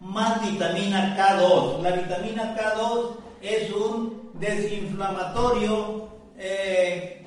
más 0.00 0.40
vitamina 0.50 1.14
K2. 1.14 1.82
La 1.82 1.90
vitamina 1.90 2.56
K2 2.56 3.16
es 3.42 3.70
un 3.70 4.30
desinflamatorio 4.32 6.08
eh, 6.38 7.23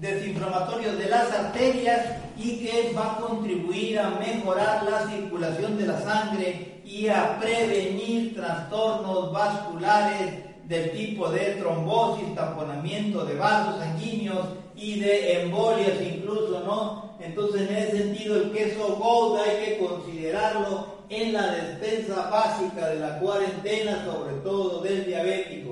desinflamatorio 0.00 0.96
de 0.96 1.08
las 1.08 1.30
arterias 1.30 2.06
y 2.36 2.58
que 2.58 2.92
va 2.96 3.12
a 3.12 3.16
contribuir 3.16 3.98
a 3.98 4.10
mejorar 4.10 4.84
la 4.84 5.06
circulación 5.08 5.76
de 5.76 5.86
la 5.86 6.00
sangre 6.00 6.80
y 6.84 7.08
a 7.08 7.38
prevenir 7.38 8.34
trastornos 8.34 9.32
vasculares 9.32 10.50
del 10.64 10.92
tipo 10.92 11.28
de 11.30 11.56
trombosis, 11.56 12.34
taponamiento 12.34 13.24
de 13.24 13.34
vasos 13.34 13.78
sanguíneos 13.78 14.46
y 14.74 15.00
de 15.00 15.42
embolias 15.42 16.00
incluso, 16.00 16.62
¿no? 16.64 17.10
Entonces 17.20 17.68
en 17.68 17.76
ese 17.76 17.98
sentido 17.98 18.36
el 18.36 18.52
queso 18.52 18.96
Gouda 18.96 19.42
hay 19.42 19.66
que 19.66 19.78
considerarlo 19.78 21.00
en 21.10 21.32
la 21.32 21.46
despensa 21.48 22.30
básica 22.30 22.88
de 22.88 23.00
la 23.00 23.18
cuarentena, 23.18 24.04
sobre 24.04 24.36
todo 24.42 24.80
del 24.80 25.04
diabético. 25.04 25.69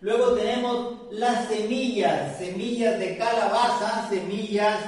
Luego 0.00 0.34
tenemos 0.34 0.94
las 1.10 1.48
semillas, 1.48 2.38
semillas 2.38 3.00
de 3.00 3.18
calabaza, 3.18 4.08
semillas 4.08 4.78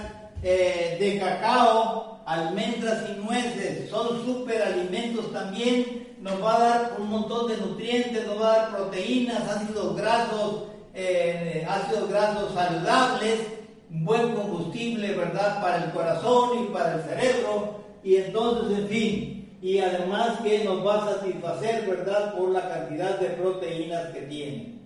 eh, 0.40 0.96
de 1.00 1.18
cacao, 1.18 2.22
almendras 2.26 3.04
y 3.10 3.20
nueces, 3.20 3.90
son 3.90 4.24
superalimentos 4.24 5.32
también, 5.32 6.14
nos 6.20 6.40
va 6.40 6.54
a 6.54 6.60
dar 6.60 6.96
un 7.00 7.10
montón 7.10 7.48
de 7.48 7.56
nutrientes, 7.56 8.24
nos 8.24 8.40
va 8.40 8.52
a 8.52 8.56
dar 8.56 8.70
proteínas, 8.70 9.48
ácidos 9.48 9.96
grasos, 9.96 10.62
eh, 10.94 11.66
ácidos 11.68 12.08
grasos 12.08 12.54
saludables, 12.54 13.40
buen 13.88 14.32
combustible, 14.36 15.14
¿verdad? 15.14 15.60
Para 15.60 15.84
el 15.84 15.90
corazón 15.90 16.50
y 16.62 16.72
para 16.72 16.94
el 16.94 17.02
cerebro, 17.02 17.80
y 18.04 18.14
entonces, 18.14 18.78
en 18.78 18.88
fin, 18.88 19.58
y 19.60 19.80
además 19.80 20.38
que 20.44 20.62
nos 20.62 20.86
va 20.86 21.02
a 21.02 21.14
satisfacer, 21.14 21.84
¿verdad? 21.88 22.36
Por 22.36 22.50
la 22.50 22.68
cantidad 22.68 23.18
de 23.18 23.30
proteínas 23.30 24.10
que 24.12 24.20
tiene. 24.22 24.79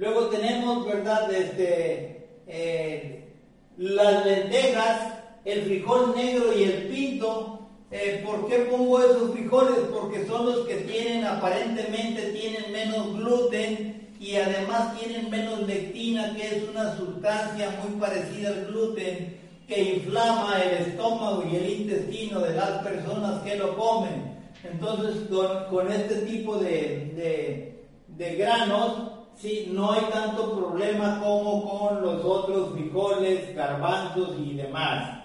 Luego 0.00 0.28
tenemos, 0.28 0.86
¿verdad? 0.86 1.30
Este, 1.30 2.26
eh, 2.46 3.28
las 3.76 4.24
lentejas, 4.24 5.12
el 5.44 5.60
frijol 5.60 6.14
negro 6.16 6.58
y 6.58 6.62
el 6.64 6.88
pinto. 6.88 7.68
Eh, 7.90 8.22
¿Por 8.24 8.48
qué 8.48 8.60
pongo 8.60 8.98
esos 8.98 9.32
frijoles? 9.32 9.78
Porque 9.92 10.26
son 10.26 10.46
los 10.46 10.66
que 10.66 10.76
tienen, 10.76 11.26
aparentemente 11.26 12.32
tienen 12.32 12.72
menos 12.72 13.14
gluten 13.18 14.08
y 14.18 14.36
además 14.36 14.98
tienen 14.98 15.28
menos 15.28 15.66
lectina, 15.66 16.34
que 16.34 16.46
es 16.46 16.68
una 16.70 16.96
sustancia 16.96 17.78
muy 17.82 18.00
parecida 18.00 18.48
al 18.48 18.66
gluten 18.68 19.38
que 19.68 19.96
inflama 19.96 20.62
el 20.62 20.86
estómago 20.86 21.44
y 21.52 21.56
el 21.56 21.68
intestino 21.82 22.40
de 22.40 22.54
las 22.54 22.82
personas 22.82 23.42
que 23.42 23.56
lo 23.56 23.76
comen. 23.76 24.34
Entonces, 24.64 25.28
con, 25.68 25.92
este 25.92 26.22
tipo 26.22 26.56
de 26.56 27.76
de 28.16 28.34
granos, 28.36 29.19
sí, 29.40 29.70
no 29.72 29.92
hay 29.92 30.02
tanto 30.12 30.56
problema 30.56 31.20
como 31.20 31.68
con 31.68 32.02
los 32.02 32.24
otros 32.24 32.72
frijoles, 32.72 33.54
garbanzos 33.54 34.36
y 34.38 34.54
demás. 34.54 35.18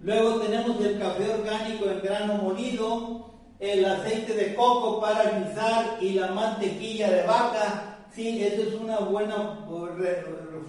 Luego 0.00 0.40
tenemos 0.40 0.80
el 0.80 0.98
café 0.98 1.28
orgánico 1.34 1.90
en 1.90 2.00
grano 2.00 2.34
molido, 2.34 3.30
el 3.58 3.84
aceite 3.84 4.32
de 4.32 4.54
coco 4.54 5.00
para 5.00 5.38
guisar 5.38 5.98
y 6.00 6.12
la 6.12 6.28
mantequilla 6.28 7.10
de 7.10 7.22
vaca. 7.26 7.98
Sí, 8.14 8.42
eso 8.42 8.62
es 8.62 8.74
una 8.74 8.98
buena 9.00 9.66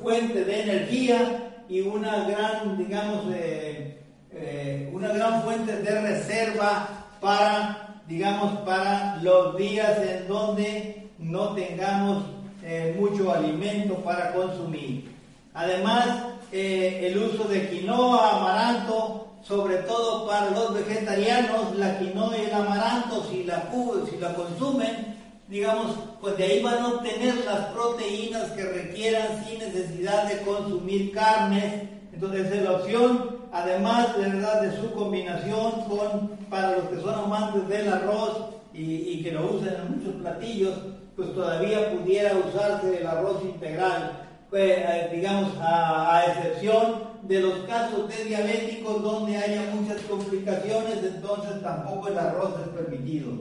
fuente 0.01 0.43
de 0.43 0.61
energía 0.61 1.63
y 1.69 1.81
una 1.81 2.27
gran, 2.27 2.77
digamos, 2.77 3.25
eh, 3.33 4.01
eh, 4.31 4.89
una 4.93 5.09
gran 5.09 5.43
fuente 5.43 5.77
de 5.77 6.01
reserva 6.01 7.07
para, 7.21 8.01
digamos, 8.07 8.59
para 8.61 9.17
los 9.21 9.55
días 9.57 9.97
en 9.99 10.27
donde 10.27 11.09
no 11.19 11.53
tengamos 11.53 12.23
eh, 12.64 12.95
mucho 12.99 13.34
alimento 13.34 13.95
para 13.95 14.34
consumir. 14.34 15.16
Además, 15.53 16.05
el 16.51 17.18
uso 17.18 17.43
de 17.45 17.70
quinoa, 17.70 18.38
amaranto, 18.38 19.28
sobre 19.43 19.78
todo 19.78 20.28
para 20.28 20.51
los 20.51 20.74
vegetarianos, 20.74 21.76
la 21.76 21.99
quinoa 21.99 22.38
y 22.38 22.45
el 22.45 22.53
amaranto, 22.53 23.26
si 23.30 23.43
la, 23.43 23.70
si 24.10 24.18
la 24.18 24.34
consumen, 24.34 25.18
digamos, 25.47 25.95
pues 26.22 26.38
de 26.38 26.43
ahí 26.43 26.62
van 26.62 26.80
a 26.80 26.88
obtener 26.89 27.36
las 27.45 27.66
proteínas 27.68 28.51
que 28.51 28.64
requieran 28.64 29.43
sin 29.45 29.60
necesidad 29.60 30.30
de 30.30 30.41
consumir 30.41 31.12
carnes. 31.12 31.84
Entonces 32.14 32.51
es 32.51 32.64
la 32.64 32.74
opción, 32.74 33.38
además 33.51 34.16
de 34.18 34.30
verdad 34.30 34.62
de 34.62 34.78
su 34.80 34.91
combinación 34.91 35.82
con, 35.88 36.30
para 36.49 36.74
los 36.74 36.89
que 36.89 37.01
son 37.01 37.16
amantes 37.16 37.68
del 37.68 37.91
arroz 37.91 38.49
y, 38.74 39.24
que 39.24 39.32
lo 39.32 39.53
usan 39.53 39.76
en 39.76 39.97
muchos 39.97 40.22
platillos, 40.22 40.76
pues 41.20 41.36
todavía 41.36 41.91
pudiera 41.91 42.32
usarse 42.38 43.01
el 43.01 43.05
arroz 43.05 43.43
integral, 43.43 44.26
pues, 44.49 44.72
eh, 44.78 45.09
digamos, 45.13 45.51
a 45.59 46.24
excepción 46.28 47.09
de 47.24 47.41
los 47.41 47.59
casos 47.65 48.07
de 48.07 48.24
diabéticos 48.24 49.03
donde 49.03 49.36
haya 49.36 49.70
muchas 49.76 50.01
complicaciones, 50.03 51.03
entonces 51.03 51.61
tampoco 51.61 52.07
el 52.07 52.17
arroz 52.17 52.53
es 52.61 52.70
permitido. 52.70 53.34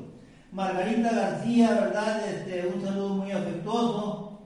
Margarita 0.51 1.13
García, 1.13 1.71
¿verdad? 1.71 2.29
Este, 2.29 2.67
un 2.67 2.85
saludo 2.85 3.09
muy 3.11 3.31
afectuoso. 3.31 4.41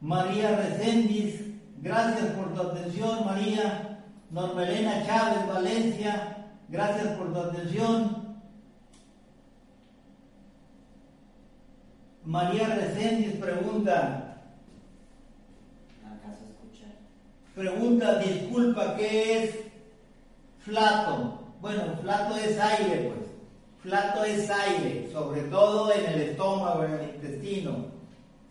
María 0.00 0.56
Recendis, 0.56 1.40
gracias 1.82 2.26
por 2.32 2.52
tu 2.52 2.62
atención, 2.62 3.24
María. 3.24 4.02
Normelena 4.32 5.06
Chávez, 5.06 5.46
Valencia, 5.46 6.48
gracias 6.68 7.06
por 7.16 7.32
tu 7.32 7.38
atención. 7.38 8.15
María 12.26 12.66
Recendis 12.74 13.34
pregunta, 13.36 14.22
Pregunta, 17.54 18.18
disculpa, 18.18 18.96
¿qué 18.96 19.44
es 19.44 19.54
flato? 20.58 21.40
Bueno, 21.62 21.96
flato 22.02 22.36
es 22.36 22.58
aire, 22.60 23.10
pues. 23.10 23.30
Flato 23.82 24.24
es 24.24 24.50
aire, 24.50 25.08
sobre 25.10 25.40
todo 25.44 25.90
en 25.90 26.04
el 26.04 26.20
estómago, 26.20 26.84
en 26.84 26.92
el 26.92 27.14
intestino. 27.14 27.86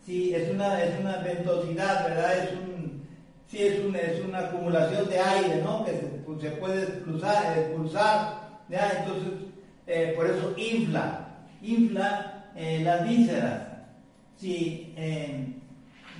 Sí, 0.04 0.34
es 0.34 0.50
una, 0.50 0.82
es 0.82 0.98
una 0.98 1.18
ventosidad, 1.18 2.08
¿verdad? 2.08 2.38
Es 2.38 2.52
un, 2.54 3.06
sí, 3.46 3.62
es, 3.62 3.74
es 3.76 4.24
una 4.24 4.40
acumulación 4.40 5.08
de 5.08 5.20
aire, 5.20 5.62
¿no? 5.62 5.84
Que 5.84 5.92
se, 5.92 6.06
pues, 6.26 6.52
puede 6.58 6.82
expulsar, 6.82 7.58
expulsar 7.58 8.60
¿ya? 8.68 8.90
Entonces, 8.98 9.32
eh, 9.86 10.14
por 10.16 10.26
eso 10.26 10.52
infla, 10.56 11.28
infla 11.62 12.35
eh, 12.56 12.80
las 12.82 13.06
vísceras. 13.06 13.62
Sí, 14.36 14.94
eh, 14.96 15.54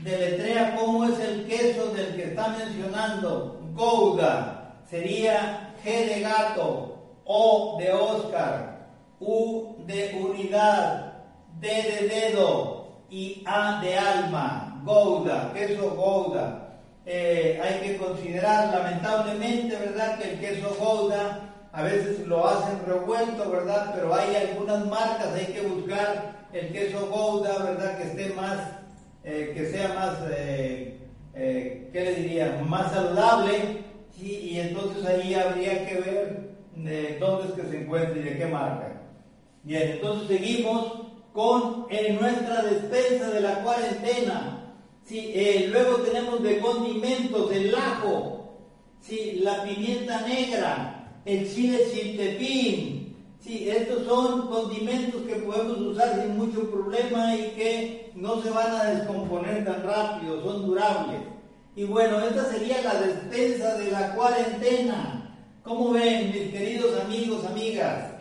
deletrea 0.03 0.77
cómo 0.77 1.05
es 1.05 1.19
el 1.21 1.47
queso 1.47 1.93
del 1.93 2.15
que 2.17 2.25
está 2.25 2.49
mencionando. 2.49 3.61
Gouda 3.75 4.75
sería 4.89 5.75
G 5.85 6.07
de 6.07 6.21
gato, 6.21 6.93
O 7.25 7.77
de 7.79 7.93
Oscar, 7.93 8.87
U 9.21 9.77
de 9.87 10.21
unidad, 10.23 11.13
D 11.61 11.69
de 11.69 12.09
dedo 12.09 12.89
y 13.11 13.43
A 13.47 13.81
de 13.83 13.99
alma. 13.99 14.81
Gouda, 14.85 15.53
queso 15.53 15.91
Gouda. 15.91 16.63
Eh, 17.05 17.61
hay 17.63 17.81
que 17.87 17.97
considerar 17.99 18.75
lamentablemente, 18.75 19.77
¿verdad?, 19.77 20.19
que 20.19 20.33
el 20.33 20.41
queso 20.41 20.77
Gouda 20.79 21.56
a 21.77 21.83
veces 21.83 22.27
lo 22.27 22.49
hacen 22.49 22.81
revuelto, 22.87 23.51
¿verdad? 23.51 23.93
Pero 23.95 24.15
hay 24.15 24.35
algunas 24.35 24.87
marcas, 24.87 25.35
hay 25.35 25.53
que 25.53 25.61
buscar 25.61 26.47
el 26.51 26.73
queso 26.73 27.07
Gouda, 27.11 27.59
¿verdad?, 27.59 27.99
que 27.99 28.05
esté 28.05 28.35
más 28.35 28.57
eh, 29.23 29.53
que 29.55 29.71
sea 29.71 29.89
más, 29.93 30.19
eh, 30.31 31.01
eh, 31.35 31.91
¿qué 31.93 32.01
le 32.01 32.15
diría?, 32.15 32.63
más 32.67 32.93
saludable, 32.93 33.85
y 34.19 34.59
entonces 34.59 35.05
ahí 35.05 35.35
habría 35.35 35.87
que 35.87 36.01
ver 36.01 37.19
dónde 37.21 37.49
es 37.49 37.53
que 37.53 37.71
se 37.71 37.83
encuentra 37.83 38.17
y 38.17 38.23
de 38.23 38.39
qué 38.39 38.47
marca. 38.47 39.03
Bien, 39.63 39.91
entonces 39.91 40.29
seguimos 40.29 41.09
con 41.35 41.89
nuestra 42.21 42.63
despensa 42.63 43.29
de 43.29 43.41
la 43.41 43.63
cuarentena. 43.63 44.75
Sí, 45.05 45.67
luego 45.69 45.99
tenemos 45.99 46.43
de 46.43 46.59
condimentos 46.59 47.53
el 47.53 47.75
ajo, 47.75 48.61
sí, 49.03 49.41
la 49.43 49.63
pimienta 49.63 50.23
negra, 50.23 50.96
el 51.27 51.53
chile 51.53 51.81
chiltepín, 51.93 53.07
Sí, 53.47 53.71
estos 53.71 54.05
son 54.07 54.49
condimentos 54.49 55.23
que 55.23 55.37
podemos 55.37 55.79
usar 55.79 56.21
sin 56.21 56.37
mucho 56.37 56.69
problema 56.69 57.33
y 57.37 57.43
que 57.53 58.11
no 58.17 58.43
se 58.43 58.51
van 58.51 58.73
a 58.73 58.85
descomponer 58.91 59.65
tan 59.65 59.85
rápido, 59.85 60.43
son 60.43 60.67
durables. 60.67 61.21
Y 61.77 61.85
bueno, 61.85 62.19
esta 62.19 62.45
sería 62.47 62.83
la 62.83 62.95
despensa 62.95 63.79
de 63.79 63.93
la 63.93 64.17
cuarentena. 64.17 65.33
¿Cómo 65.63 65.93
ven, 65.93 66.33
mis 66.33 66.51
queridos 66.51 67.01
amigos, 67.01 67.45
amigas? 67.45 68.15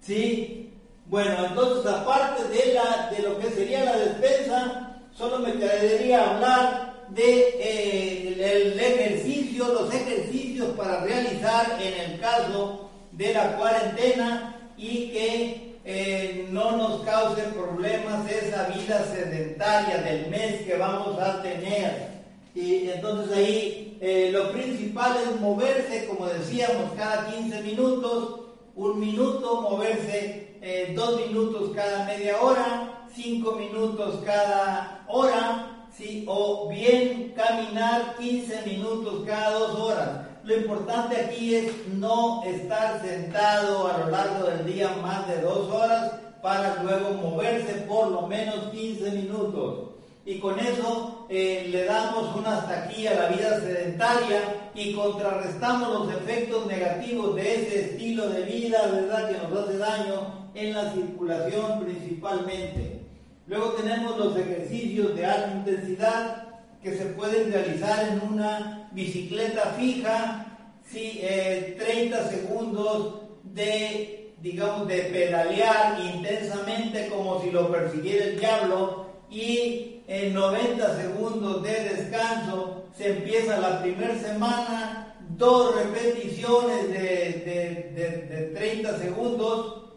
¿Sí? 0.00 0.70
Bueno, 1.06 1.46
entonces 1.46 1.90
aparte 1.90 2.44
de, 2.44 2.72
la, 2.72 3.10
de 3.10 3.22
lo 3.28 3.36
que 3.40 3.50
sería 3.50 3.84
la 3.84 3.96
despensa, 3.96 5.00
solo 5.12 5.40
me 5.40 5.54
quedaría 5.54 6.34
hablar 6.34 7.08
de 7.08 7.48
eh, 7.58 8.62
el 8.62 8.78
ejercicio, 8.78 9.72
los 9.72 9.92
ejercicios 9.92 10.45
para 10.64 11.00
realizar 11.00 11.78
en 11.80 12.12
el 12.12 12.20
caso 12.20 12.90
de 13.12 13.34
la 13.34 13.56
cuarentena 13.56 14.72
y 14.76 15.10
que 15.10 15.78
eh, 15.84 16.48
no 16.50 16.76
nos 16.76 17.02
cause 17.02 17.42
problemas 17.54 18.30
esa 18.30 18.68
vida 18.68 19.04
sedentaria 19.04 19.98
del 19.98 20.28
mes 20.30 20.62
que 20.62 20.76
vamos 20.76 21.18
a 21.20 21.42
tener. 21.42 22.16
Y 22.54 22.88
entonces 22.88 23.36
ahí 23.36 23.98
eh, 24.00 24.30
lo 24.32 24.50
principal 24.52 25.16
es 25.22 25.40
moverse, 25.40 26.06
como 26.06 26.26
decíamos, 26.26 26.92
cada 26.96 27.26
15 27.26 27.62
minutos, 27.62 28.40
un 28.74 28.98
minuto, 28.98 29.60
moverse 29.60 30.56
eh, 30.60 30.92
dos 30.96 31.20
minutos 31.26 31.70
cada 31.74 32.04
media 32.06 32.40
hora, 32.40 33.06
cinco 33.14 33.52
minutos 33.52 34.20
cada 34.24 35.04
hora, 35.08 35.86
¿sí? 35.96 36.24
o 36.26 36.68
bien 36.68 37.32
caminar 37.36 38.16
15 38.18 38.62
minutos 38.66 39.22
cada 39.26 39.50
dos 39.50 39.78
horas. 39.78 40.25
Lo 40.46 40.56
importante 40.56 41.16
aquí 41.16 41.56
es 41.56 41.72
no 41.88 42.44
estar 42.44 43.02
sentado 43.02 43.88
a 43.88 43.98
lo 43.98 44.10
largo 44.10 44.46
del 44.46 44.64
día 44.64 44.88
más 45.02 45.26
de 45.26 45.40
dos 45.40 45.68
horas 45.72 46.12
para 46.40 46.84
luego 46.84 47.14
moverse 47.14 47.72
por 47.88 48.12
lo 48.12 48.28
menos 48.28 48.70
15 48.70 49.10
minutos. 49.10 49.88
Y 50.24 50.38
con 50.38 50.56
eso 50.60 51.26
eh, 51.28 51.66
le 51.68 51.84
damos 51.84 52.36
una 52.36 52.58
hasta 52.58 52.84
aquí 52.84 53.08
a 53.08 53.14
la 53.14 53.28
vida 53.30 53.58
sedentaria 53.58 54.70
y 54.72 54.94
contrarrestamos 54.94 56.06
los 56.06 56.14
efectos 56.14 56.64
negativos 56.66 57.34
de 57.34 57.54
ese 57.54 57.80
estilo 57.80 58.28
de 58.28 58.42
vida, 58.42 58.86
¿verdad?, 58.86 59.28
que 59.28 59.48
nos 59.48 59.64
hace 59.64 59.78
daño 59.78 60.50
en 60.54 60.74
la 60.74 60.92
circulación 60.92 61.80
principalmente. 61.84 63.00
Luego 63.48 63.70
tenemos 63.70 64.16
los 64.16 64.36
ejercicios 64.36 65.16
de 65.16 65.26
alta 65.26 65.56
intensidad 65.56 66.45
que 66.86 66.96
se 66.96 67.06
pueden 67.06 67.52
realizar 67.52 68.06
en 68.06 68.32
una 68.32 68.88
bicicleta 68.92 69.74
fija, 69.76 70.46
sí, 70.88 71.20
30 71.20 71.26
eh, 71.26 72.28
segundos 72.30 73.22
de, 73.42 74.34
digamos, 74.40 74.86
de 74.86 74.98
pedalear 74.98 75.98
intensamente 76.00 77.08
como 77.08 77.42
si 77.42 77.50
lo 77.50 77.72
persiguiera 77.72 78.26
el 78.26 78.38
diablo 78.38 79.06
y 79.28 80.02
en 80.06 80.32
90 80.32 80.96
segundos 80.96 81.64
de 81.64 81.72
descanso 81.72 82.84
se 82.96 83.16
empieza 83.16 83.58
la 83.58 83.82
primera 83.82 84.16
semana, 84.20 85.16
dos 85.30 85.74
repeticiones 85.74 86.88
de, 86.88 87.90
de, 87.96 88.26
de 88.30 88.42
30 88.54 88.98
segundos, 88.98 89.90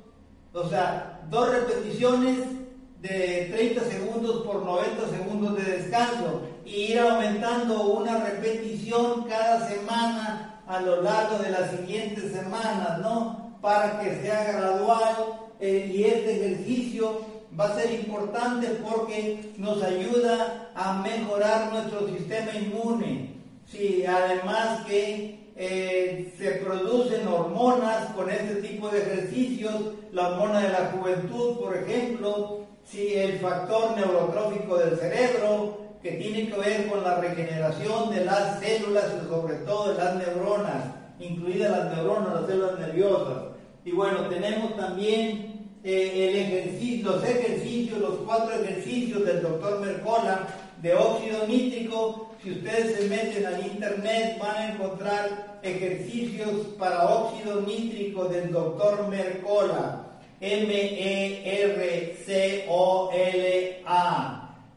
o 0.54 0.68
sea, 0.68 1.22
dos 1.30 1.52
repeticiones 1.52 2.40
de 3.00 3.48
30 3.52 3.84
segundos 3.84 4.44
por 4.44 4.66
90 4.66 5.08
segundos 5.10 5.56
de 5.56 5.72
descanso 5.72 6.42
y 6.70 6.92
ir 6.92 7.00
aumentando 7.00 7.82
una 7.82 8.24
repetición 8.24 9.24
cada 9.24 9.68
semana 9.68 10.62
a 10.68 10.80
lo 10.82 11.02
largo 11.02 11.40
de 11.40 11.50
las 11.50 11.72
siguientes 11.72 12.32
semanas, 12.32 13.00
¿no? 13.00 13.58
Para 13.60 14.00
que 14.00 14.22
sea 14.22 14.54
gradual 14.54 15.16
eh, 15.60 15.92
y 15.92 16.04
este 16.04 16.36
ejercicio 16.36 17.22
va 17.60 17.66
a 17.66 17.76
ser 17.76 17.92
importante 17.92 18.68
porque 18.84 19.52
nos 19.58 19.82
ayuda 19.82 20.70
a 20.76 21.02
mejorar 21.02 21.74
nuestro 21.74 22.08
sistema 22.08 22.52
inmune. 22.54 23.34
Sí, 23.66 24.06
además 24.06 24.86
que 24.86 25.52
eh, 25.56 26.34
se 26.38 26.52
producen 26.52 27.28
hormonas 27.28 28.14
con 28.16 28.30
este 28.30 28.56
tipo 28.62 28.90
de 28.90 29.00
ejercicios, 29.00 29.74
la 30.12 30.30
hormona 30.30 30.62
de 30.62 30.70
la 30.70 30.92
juventud, 30.92 31.58
por 31.60 31.76
ejemplo, 31.76 32.62
sí, 32.86 33.16
el 33.16 33.40
factor 33.40 33.98
neurotrófico 33.98 34.78
del 34.78 34.98
cerebro, 34.98 35.89
que 36.02 36.12
tiene 36.12 36.50
que 36.50 36.58
ver 36.58 36.88
con 36.88 37.04
la 37.04 37.16
regeneración 37.16 38.10
de 38.10 38.24
las 38.24 38.60
células 38.60 39.06
y 39.22 39.28
sobre 39.28 39.56
todo 39.58 39.94
de 39.94 39.98
las 40.04 40.16
neuronas, 40.16 40.86
incluidas 41.20 41.72
las 41.72 41.96
neuronas, 41.96 42.34
las 42.36 42.48
células 42.48 42.80
nerviosas. 42.80 43.44
Y 43.84 43.92
bueno, 43.92 44.28
tenemos 44.30 44.78
también 44.78 45.70
eh, 45.84 47.02
los 47.04 47.24
ejercicios, 47.24 48.00
los 48.00 48.16
cuatro 48.26 48.54
ejercicios 48.62 49.26
del 49.26 49.42
doctor 49.42 49.82
Mercola 49.82 50.48
de 50.82 50.94
óxido 50.94 51.46
nítrico. 51.48 52.32
Si 52.42 52.52
ustedes 52.52 52.96
se 52.96 53.10
meten 53.10 53.46
al 53.46 53.66
internet 53.66 54.38
van 54.40 54.56
a 54.56 54.72
encontrar 54.74 55.60
ejercicios 55.62 56.68
para 56.78 57.10
óxido 57.10 57.60
nítrico 57.62 58.26
del 58.26 58.52
doctor 58.52 59.08
Mercola. 59.10 60.06
M-E-R-C-O-L-A 60.42 61.20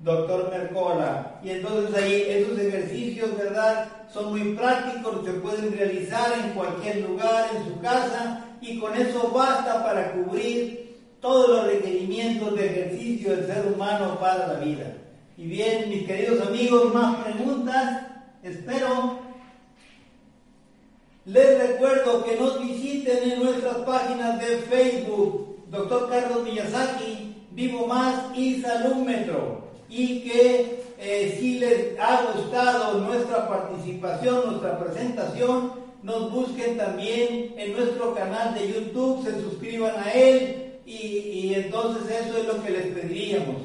doctor 0.02 0.50
Mercola. 0.50 1.38
Y 1.42 1.50
entonces 1.50 1.94
ahí 1.94 2.24
esos 2.28 2.58
ejercicios, 2.58 3.36
¿verdad? 3.36 3.88
Son 4.12 4.30
muy 4.30 4.54
prácticos, 4.54 5.24
se 5.24 5.32
pueden 5.34 5.76
realizar 5.76 6.32
en 6.44 6.50
cualquier 6.52 7.08
lugar, 7.08 7.50
en 7.56 7.64
su 7.64 7.80
casa, 7.80 8.44
y 8.60 8.78
con 8.78 8.94
eso 8.94 9.30
basta 9.30 9.82
para 9.84 10.12
cubrir 10.12 10.98
todos 11.20 11.48
los 11.50 11.66
requerimientos 11.66 12.54
de 12.56 12.66
ejercicio 12.66 13.36
del 13.36 13.46
ser 13.46 13.66
humano 13.66 14.18
para 14.18 14.48
la 14.48 14.60
vida. 14.60 14.92
Y 15.36 15.46
bien, 15.46 15.88
mis 15.88 16.06
queridos 16.06 16.46
amigos, 16.46 16.92
más 16.92 17.16
preguntas, 17.24 18.02
espero. 18.42 19.20
Les 21.24 21.70
recuerdo 21.70 22.24
que 22.24 22.36
nos 22.36 22.60
visiten 22.60 23.30
en 23.30 23.42
nuestras 23.42 23.76
páginas 23.78 24.40
de 24.40 24.58
Facebook, 24.68 25.64
Doctor 25.70 26.10
Carlos 26.10 26.42
Miyazaki, 26.42 27.46
Vivo 27.52 27.86
Más 27.86 28.36
y 28.36 28.60
Salúmetro 28.60 29.71
y 29.94 30.20
que 30.20 30.84
eh, 30.98 31.36
si 31.38 31.58
les 31.58 31.98
ha 32.00 32.32
gustado 32.32 33.00
nuestra 33.00 33.46
participación, 33.46 34.46
nuestra 34.46 34.78
presentación, 34.78 35.72
nos 36.02 36.32
busquen 36.32 36.78
también 36.78 37.54
en 37.58 37.72
nuestro 37.76 38.14
canal 38.14 38.54
de 38.54 38.72
YouTube, 38.72 39.22
se 39.22 39.42
suscriban 39.42 39.94
a 40.02 40.10
él 40.12 40.80
y, 40.86 41.52
entonces 41.54 42.10
eso 42.10 42.38
es 42.38 42.46
lo 42.46 42.62
que 42.62 42.70
les 42.70 42.86
pediríamos. 42.86 43.56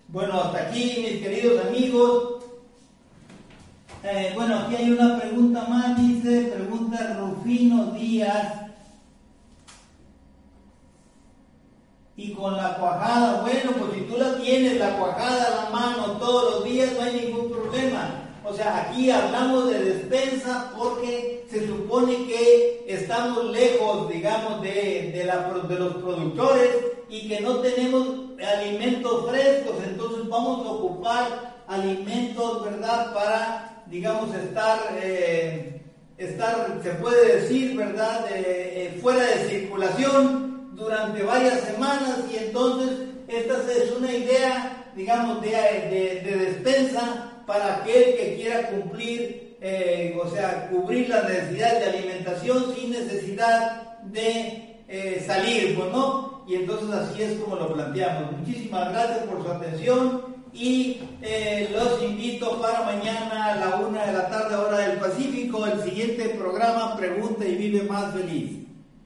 Bueno, 0.07 0.39
hasta 0.39 0.69
aquí 0.69 1.05
mis 1.05 1.21
queridos 1.21 1.65
amigos, 1.65 2.42
eh, 4.03 4.31
bueno, 4.35 4.59
aquí 4.59 4.75
hay 4.75 4.91
una 4.91 5.19
pregunta 5.19 5.65
más, 5.67 5.97
dice, 5.97 6.51
pregunta 6.55 7.17
Rufino 7.19 7.91
Díaz. 7.91 8.61
Y 12.15 12.33
con 12.33 12.55
la 12.55 12.75
cuajada, 12.75 13.41
bueno, 13.41 13.71
pues 13.79 13.93
si 13.93 14.01
tú 14.01 14.17
la 14.17 14.37
tienes, 14.37 14.77
la 14.77 14.97
cuajada 14.97 15.45
a 15.45 15.63
la 15.63 15.69
mano 15.71 16.17
todos 16.19 16.55
los 16.55 16.63
días, 16.65 16.91
no 16.93 17.01
hay 17.01 17.25
ningún 17.25 17.49
problema. 17.49 18.23
O 18.45 18.53
sea, 18.53 18.81
aquí 18.81 19.09
hablamos 19.09 19.69
de 19.69 19.79
despensa 19.83 20.71
porque 20.77 21.47
se 21.49 21.65
supone 21.65 22.27
que 22.27 22.85
estamos 22.87 23.45
lejos, 23.45 24.09
digamos, 24.09 24.61
de, 24.61 25.11
de, 25.13 25.79
los 25.79 25.95
productores 25.95 26.69
y 27.09 27.29
que 27.29 27.39
no 27.39 27.59
tenemos 27.59 28.07
alimentos 28.43 29.29
frescos, 29.29 29.75
entonces 29.85 30.27
vamos 30.27 30.65
a 30.65 30.71
ocupar 30.71 31.63
alimentos, 31.67 32.65
¿verdad?, 32.65 33.13
para 33.13 33.72
digamos, 33.93 34.33
estar, 34.33 34.79
eh, 35.03 35.79
estar 36.17 36.79
se 36.81 36.89
puede 36.95 37.41
decir, 37.41 37.77
¿verdad?, 37.77 38.25
eh, 38.33 38.97
fuera 38.99 39.23
de 39.23 39.49
circulación 39.49 40.71
durante 40.75 41.21
varias 41.21 41.59
semanas 41.59 42.21
y 42.33 42.37
entonces 42.37 42.89
esta 43.27 43.53
es 43.71 43.91
una 43.91 44.11
idea, 44.11 44.91
digamos, 44.95 45.43
de, 45.43 46.23
despensa 46.25 47.43
para 47.45 47.75
aquel 47.75 48.17
que 48.17 48.35
quiera 48.35 48.67
cumplir, 48.69 49.57
eh, 49.61 50.19
o 50.19 50.27
sea, 50.27 50.69
cubrir 50.71 51.09
las 51.09 51.29
necesidades 51.29 51.79
de 51.81 51.97
alimentación 51.99 52.75
sin 52.75 52.89
necesidad 52.89 53.99
de 54.05 55.21
salir, 55.25 55.75
pues 55.75 55.91
no, 55.91 56.43
y 56.47 56.55
entonces 56.55 56.89
así 56.89 57.21
es 57.21 57.33
como 57.39 57.57
lo 57.57 57.73
planteamos. 57.73 58.39
Muchísimas 58.39 58.91
gracias 58.91 59.19
por 59.19 59.43
su 59.43 59.51
atención 59.51 60.32
y 60.53 60.99
eh, 61.21 61.69
los 61.71 62.01
invito 62.03 62.61
para 62.61 62.83
mañana 62.83 63.53
a 63.53 63.55
la 63.55 63.75
una 63.77 64.05
de 64.05 64.13
la 64.13 64.29
tarde 64.29 64.55
hora 64.55 64.77
del 64.77 64.99
Pacífico, 64.99 65.65
el 65.65 65.81
siguiente 65.83 66.29
programa 66.29 66.95
Pregunta 66.95 67.45
y 67.45 67.55
Vive 67.55 67.83
Más 67.83 68.13
Feliz. 68.13 68.62